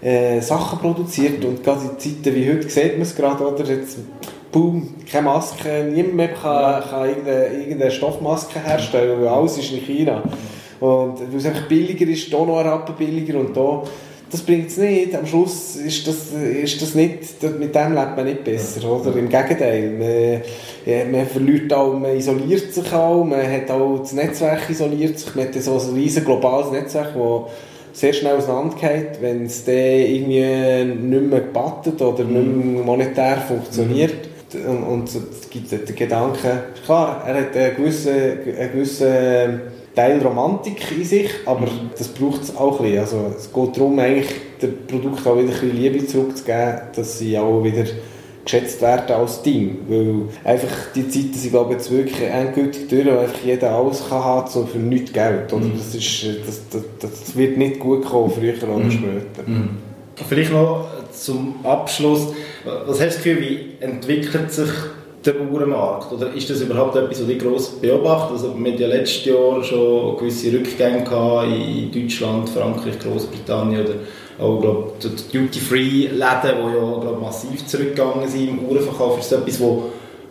[0.00, 3.64] äh, Sachen produziert und gerade in Zeiten wie heute sieht man es gerade, oder?
[3.64, 3.98] Jetzt,
[4.52, 9.80] boom, keine Maske, niemand mehr kann, kann irgendeine, irgendeine Stoffmaske herstellen, weil alles ist in
[9.80, 10.22] China.
[10.80, 13.82] Und weil es einfach billiger ist, hier noch ein Rappen billiger und da,
[14.30, 15.14] das bringt es nicht.
[15.14, 19.16] Am Schluss ist das, ist das nicht, mit dem lebt man nicht besser, oder?
[19.16, 20.42] Im Gegenteil, man,
[20.92, 25.34] ja, man verliert auch, man isoliert sich auch, man hat auch das Netzwerk isoliert sich,
[25.36, 30.84] man hat so ein riesen globales Netzwerk, das sehr schnell auseinandergeht, wenn es dann irgendwie
[30.84, 34.28] nicht mehr gebattet oder nicht mehr monetär funktioniert.
[34.52, 39.60] Und, und es gibt den Gedanken, klar, er hat einen gewissen, einen gewissen
[39.94, 43.00] Teil Romantik in sich, aber das braucht es auch ein bisschen.
[43.00, 44.28] Also es geht darum, eigentlich
[44.60, 47.84] dem Produkt auch wieder ein bisschen Liebe zurückzugeben, dass sie auch wieder
[48.44, 49.78] geschätzt werden als Team.
[49.88, 54.08] Weil einfach die Zeiten sind, glaube ich, jetzt wirklich endgültig durch, wo einfach jeder alles
[54.08, 55.52] kann haben, so für nichts Geld.
[55.52, 55.66] Oder?
[55.76, 59.44] Das, ist, das, das, das wird nicht gut kommen, früher oder später.
[60.28, 62.34] Vielleicht noch zum Abschluss.
[62.64, 64.70] Was hast du Gefühl, wie entwickelt sich
[65.26, 66.12] der Uhrenmarkt?
[66.12, 68.32] Oder ist das überhaupt etwas, was ihr gross beobachtet?
[68.32, 73.94] Also wir hatten ja letztes Jahr schon gewisse Rückgänge gehabt in Deutschland, Frankreich, Großbritannien oder
[74.38, 75.08] auch glaub, die
[75.38, 79.18] Duty-Free-Läden, die ja glaub, massiv zurückgegangen sind im Uhrenverkauf.
[79.18, 79.68] Ist das etwas, das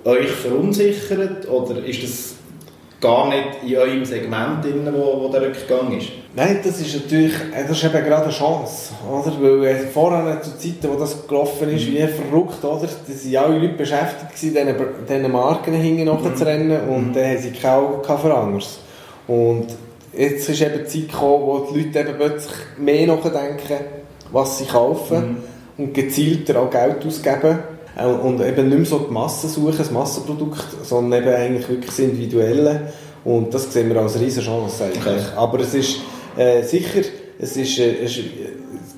[0.06, 2.33] euch verunsichert oder ist das
[3.04, 6.08] gar nicht in eurem Segment, drin, wo, wo der Rückgang ist?
[6.36, 8.94] Nein, das ist natürlich äh, das ist eben gerade eine Chance.
[9.12, 9.34] Oder?
[9.40, 12.88] Weil äh, vorher zu Zeiten, wo das gelaufen ist, wie verrückt, oder?
[12.88, 14.76] da sind alle Leute beschäftigt, gewesen,
[15.08, 17.14] diesen, Marken hinten nachzurennen und mhm.
[17.14, 18.80] dann haben sie kaum für anderes.
[19.28, 19.68] Und
[20.14, 23.86] jetzt ist eben die Zeit gekommen, wo die Leute eben plötzlich mehr nachdenken,
[24.32, 25.44] was sie kaufen
[25.78, 25.86] mhm.
[25.86, 29.92] und gezielter auch Geld ausgeben äh, und eben nicht mehr so die Masse suchen, das
[29.92, 35.06] Massenprodukt, sondern eben eigentlich wirklich das Individuelle und das sehen wir als riesige Chance eigentlich.
[35.06, 35.20] Okay.
[35.36, 36.00] Aber es ist
[36.36, 37.02] äh, sicher,
[37.40, 38.20] es, ist, äh, es,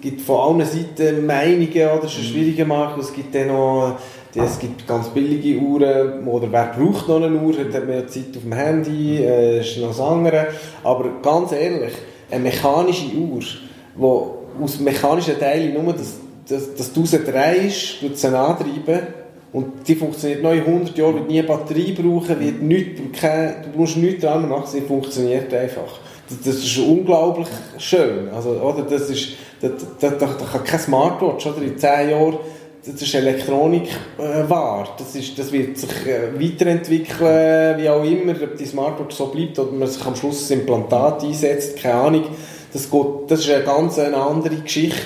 [0.02, 2.04] gibt von allen Seiten Meinungen, oder?
[2.06, 3.98] es ist ein schwieriger Markt, es gibt dann noch
[4.38, 8.43] es gibt ganz billige Uhren, oder wer braucht noch eine Uhr, hat mehr Zeit auf
[8.43, 10.48] dem Handy, äh, ist noch das andere.
[10.84, 11.93] Aber ganz ehrlich,
[12.30, 16.18] eine mechanische Uhr, die aus mechanischen Teilen nur das,
[16.48, 19.08] das, das du drehst, tut sie antreiben
[19.54, 23.80] und die funktioniert noch in 100 Jahren, wird nie eine Batterie brauchen, wird nicht, du
[23.80, 26.00] musst nichts dran machen, sie funktioniert einfach.
[26.30, 28.30] Das, das ist unglaublich schön.
[28.34, 29.30] Also, oder, das ist,
[29.62, 29.70] da,
[30.00, 32.38] da, da, da kann kein Smartwatch oder, in 10 Jahren
[32.86, 33.88] das ist Elektronik
[34.20, 34.89] äh, wahr.
[35.00, 39.58] Das, ist, das wird sich äh, weiterentwickeln, wie auch immer, ob die Smartwatch so bleibt
[39.58, 42.26] oder man sich am Schluss ein Implantat einsetzt, keine Ahnung.
[42.72, 45.02] Das, geht, das ist eine ganz eine andere Geschichte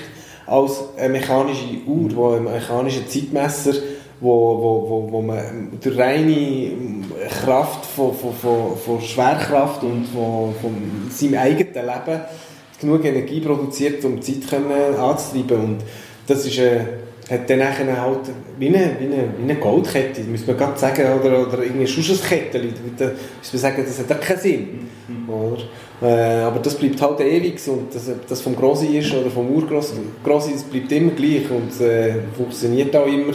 [0.50, 3.74] als eine mechanische Uhr, wo ein mechanischer Zeitmesser,
[4.20, 6.72] wo, wo, wo, wo man durch reine
[7.43, 12.22] Kraft von, von, von, von Schwerkraft und von, von seinem eigenen Leben
[12.82, 14.62] genug Energie produziert, um die Zeit
[15.00, 15.60] anzutreiben.
[15.60, 15.78] Und
[16.28, 16.88] das ist eine
[17.30, 18.20] hat dann halt
[18.58, 22.74] wie eine, wie eine, wie eine Goldkette, muss man gerade sagen, oder, oder ein Kettchen,
[22.97, 24.89] da muss man sagen, das hat auch keinen Sinn.
[25.08, 25.30] Mhm.
[25.30, 25.62] Oder?
[26.02, 29.95] Äh, aber das bleibt halt ewig und das, das vom Grossi ist oder vom Urgrossi,
[30.24, 33.34] das bleibt immer gleich und äh, funktioniert auch immer.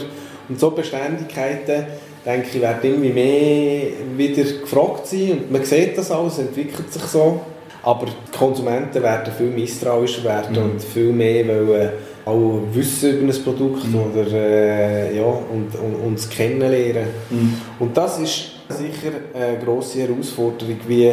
[0.49, 1.85] Und so Beständigkeiten,
[2.25, 3.83] denke ich, werden irgendwie mehr
[4.17, 7.39] wieder gefragt sein und man sieht das alles, entwickelt sich so.
[7.83, 10.71] Aber die Konsumenten werden viel misstrauischer werden mhm.
[10.71, 11.89] und viel mehr wollen
[12.25, 13.99] auch Wissen über ein Produkt mhm.
[13.99, 17.05] oder, äh, ja, und, und, und es kennenlernen.
[17.29, 17.53] Mhm.
[17.79, 21.11] Und das ist sicher eine grosse Herausforderung, wie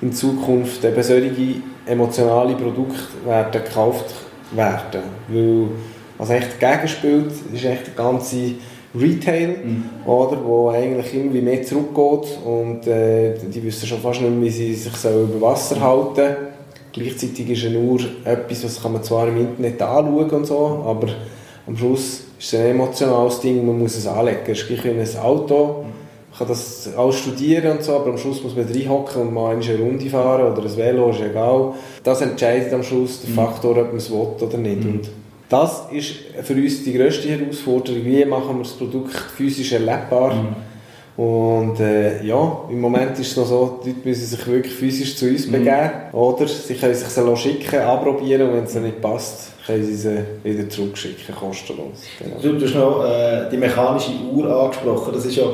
[0.00, 1.32] in Zukunft eben solche
[1.86, 4.14] emotionale Produkte werden gekauft
[4.52, 5.02] werden.
[5.28, 5.68] Weil
[6.18, 8.54] was echt dagegen spielt, ist echt der ganze
[8.94, 9.84] Retail, mhm.
[10.06, 14.50] oder, wo eigentlich irgendwie mehr zurückgeht und äh, die wissen schon fast nicht mehr, wie
[14.50, 16.36] sie sich über Wasser halten
[16.96, 21.08] Gleichzeitig ist eine Uhr etwas, das kann man zwar im Internet anschauen und so, aber
[21.66, 24.38] am Schluss ist es ein emotionales Ding, man muss es anlegen.
[24.46, 25.92] Es ist gleich wie ein Auto, man
[26.36, 29.78] kann das alles studieren und so, aber am Schluss muss man reinhocken und mal eine
[29.78, 31.72] Runde fahren oder ein Velo, ist egal.
[32.02, 33.34] Das entscheidet am Schluss der mhm.
[33.34, 34.84] Faktor, ob man es will oder nicht.
[34.84, 34.90] Mhm.
[34.90, 35.10] Und
[35.48, 36.12] das ist
[36.42, 40.34] für uns die grösste Herausforderung, wie machen wir das Produkt physisch erlebbar.
[40.34, 40.56] Mhm
[41.16, 45.16] und äh, ja, im Moment ist es noch so, die Leute müssen sich wirklich physisch
[45.16, 45.52] zu uns mhm.
[45.52, 45.90] begeben.
[46.12, 49.94] Oder sie können sich sie schicken, anprobieren und wenn es ihnen nicht passt, können sie
[49.94, 52.02] sie wieder zurückschicken, kostenlos.
[52.18, 52.36] Genau.
[52.42, 55.14] Du, du hast noch äh, die mechanische Uhr angesprochen.
[55.14, 55.44] Das ist ja,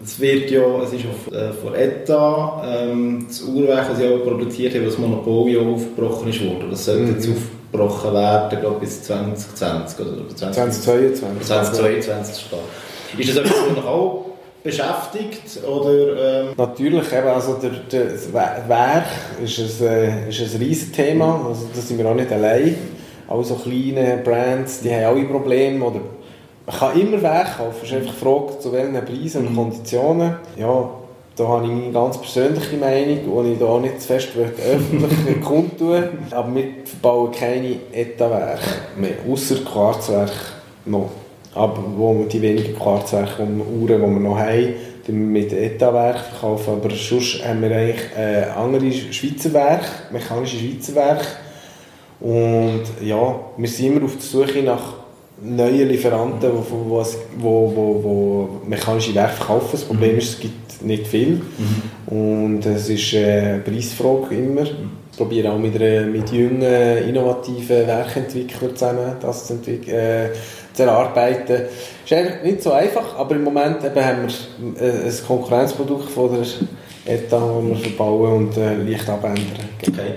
[0.00, 4.24] das wird ja, es ist ja äh, von ETA, ähm, das Uhrwerk, das sie auch
[4.24, 6.68] produziert haben, das Monopol ja aufgebrochen ist worden.
[6.70, 7.14] Das sollte mhm.
[7.14, 11.46] jetzt aufgebrochen werden, glaube bis 2020 oder 2022.
[11.46, 12.46] 2022
[13.18, 14.26] Ist das etwas, was noch auch
[14.62, 15.62] beschäftigt?
[15.66, 19.06] Oder, ähm Natürlich, eben, also der, der, das Werk
[19.44, 22.74] ist ein, äh, ist ein riesiges Thema, also da sind wir auch nicht allein.
[23.28, 25.84] Auch so kleine Brands, die haben alle Probleme.
[25.84, 26.00] Oder
[26.70, 29.56] man kann immer Werk kaufen, es ist einfach die Frage, zu welchen Preisen und mhm.
[29.56, 30.36] Konditionen.
[30.56, 30.90] Ja,
[31.36, 36.04] da habe ich meine ganz persönliche Meinung, die ich hier nicht zu fest öffentlich kundtun
[36.30, 36.64] Aber wir
[37.02, 38.60] bauen keine Etatwerke
[38.96, 40.32] mehr, außer Quarzwerk
[40.84, 41.10] noch.
[41.54, 44.74] Aber wo die wenigen Quarzwerke, Uhren, die wir noch haben,
[45.06, 46.74] wir mit Etatwerk verkaufen.
[46.74, 51.26] Aber sonst haben wir eigentlich äh, andere Schweizer Werke, mechanische Schweizer Werke.
[52.20, 54.99] Und ja, wir sind immer auf der Suche nach
[55.42, 57.04] neuen Lieferanten, die wo,
[57.38, 59.68] wo, wo, wo mechanische Werke verkaufen.
[59.72, 60.18] Das Problem mhm.
[60.18, 61.40] ist, es gibt nicht viel.
[61.40, 62.14] Mhm.
[62.14, 64.62] Und es ist eine Preisfrage immer.
[64.62, 69.54] Ich probiere auch mit, einer, mit jungen, innovativen Werkentwicklern zusammen das zu.
[69.54, 70.30] Äh,
[70.72, 71.62] zu erarbeiten.
[72.04, 76.30] Ist eigentlich nicht so einfach, aber im Moment eben haben wir äh, ein Konkurrenzprodukt von
[76.32, 79.68] der ETA, das wir verbauen und äh, leicht abändern.
[79.86, 80.14] Okay.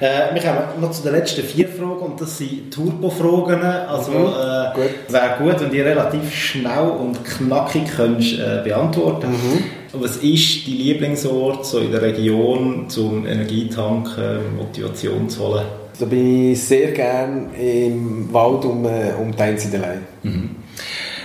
[0.00, 3.62] Äh, wir kommen noch zu den letzten vier Fragen und das sind Turbo-Fragen.
[3.62, 4.28] Also mhm.
[4.28, 9.64] äh, wäre gut, wenn die relativ schnell und knackig könntest, äh, beantworten mhm.
[9.92, 15.64] Was ist die Lieblingsort so in der Region, zum Energietanken, Motivation zu holen?
[15.98, 19.98] Da bin ich sehr gerne im Wald um, um die Einzeldelei.
[20.22, 20.50] Mhm.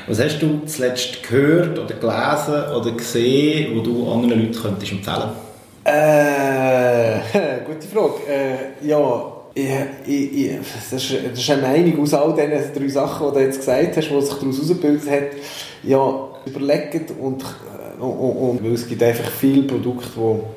[0.08, 5.45] Was hast du zuletzt gehört oder gelesen oder gesehen, wo du anderen Leuten könntest empfehlen
[5.86, 7.20] Äh,
[7.66, 8.14] gute Frage.
[8.28, 9.70] Äh, ja, ich,
[10.08, 10.58] ich, ich,
[10.90, 13.96] das, ist, das ist eine Meinung aus all diesen drei Sachen, die du jetzt gesagt
[13.96, 15.28] hast, die sich daraus herausgebildet hat.
[15.84, 17.44] Ja, überlegt und,
[18.00, 20.48] und, und, weil es gibt einfach viele Produkte, die wo,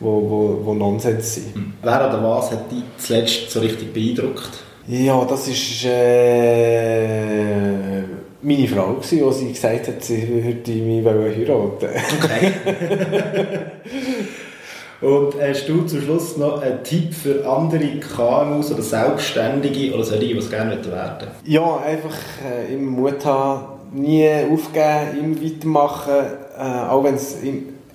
[0.00, 1.54] wo, wo Nonsens sind.
[1.54, 1.74] Hm.
[1.82, 4.50] Wer oder was hat dich zuletzt so richtig beeindruckt?
[4.88, 7.20] Ja, das ist äh,
[8.40, 11.88] meine Frau, gewesen, als sie gesagt hat, sie würde mich heiraten.
[12.18, 12.52] Okay.
[15.00, 20.26] Und hast du zum Schluss noch einen Tipp für andere KMUs oder Selbstständige oder solche,
[20.26, 21.50] die es gerne werden möchten?
[21.50, 26.12] Ja, einfach äh, immer Mut haben, nie aufgeben, immer weitermachen,
[26.58, 27.36] äh, auch wenn es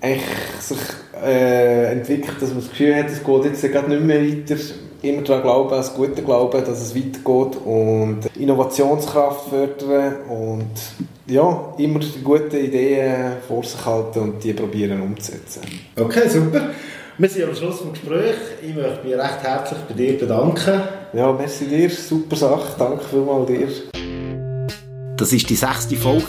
[0.02, 0.24] eigentlich
[0.60, 0.78] sich
[1.24, 4.56] äh, entwickelt, dass man das Gefühl hat, es geht jetzt gerade nicht mehr weiter.
[5.02, 10.72] Immer daran glauben, das Gute glauben, dass es weitergeht und Innovationskraft fördern und
[11.28, 15.62] ja, immer die guten Ideen vor sich halten und die probieren umzusetzen.
[15.96, 16.70] Okay, super.
[17.18, 18.42] Wir sind am Schluss des Gesprächs.
[18.62, 20.82] Ich möchte mich recht herzlich bei dir bedanken.
[21.14, 22.76] Ja, merci dir, super Sache.
[22.78, 23.70] Danke vielmals dir.
[25.16, 26.26] Das ist die sechste Folge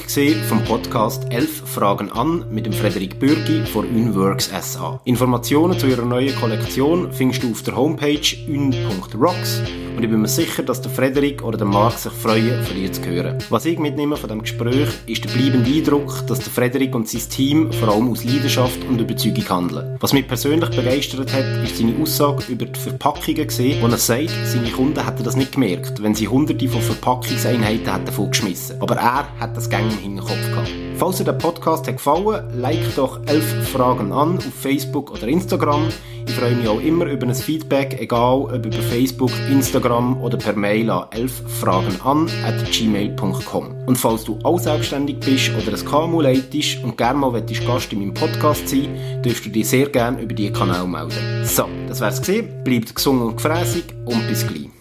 [0.48, 5.00] vom Podcast 11 Fragen an mit dem Frederik Bürgi von Unworks SA.
[5.04, 9.62] Informationen zu ihrer neuen Kollektion findest du auf der Homepage un.rocks
[9.96, 12.92] und ich bin mir sicher, dass der Frederik oder der Marc sich freuen, von dir
[12.92, 13.38] zu hören.
[13.48, 17.22] Was ich mitnehme von dem Gespräch, ist der bleibende Eindruck, dass der Frederik und sein
[17.30, 19.96] Team vor allem aus Leidenschaft und Überzeugung handeln.
[20.00, 24.30] Was mich persönlich begeistert hat, ist seine Aussage über die Verpackungen gesehen, wo er sagt,
[24.44, 28.80] seine Kunden hätten das nicht gemerkt, wenn sie hunderte von Verpackungseinheiten hätten vorgeschmissen.
[28.82, 30.70] Aber er hat das Gang im Hinterkopf gehabt.
[30.98, 35.88] Falls dir der Podcast hat gefallen, like doch 11 Fragen an auf Facebook oder Instagram.
[36.26, 40.54] Ich freue mich auch immer über ein Feedback, egal ob über Facebook, Instagram oder per
[40.54, 43.74] Mail an 11 Fragen an at gmail.com.
[43.86, 47.32] Und falls du auch selbstständig bist oder ein KMU leitest und gerne mal
[47.66, 51.44] Gast in meinem Podcast sein, dürft du dich sehr gerne über diesen Kanal melden.
[51.44, 52.64] So, das wär's gesehen.
[52.64, 54.75] Bleibt gesund und gefräßig und bis gleich.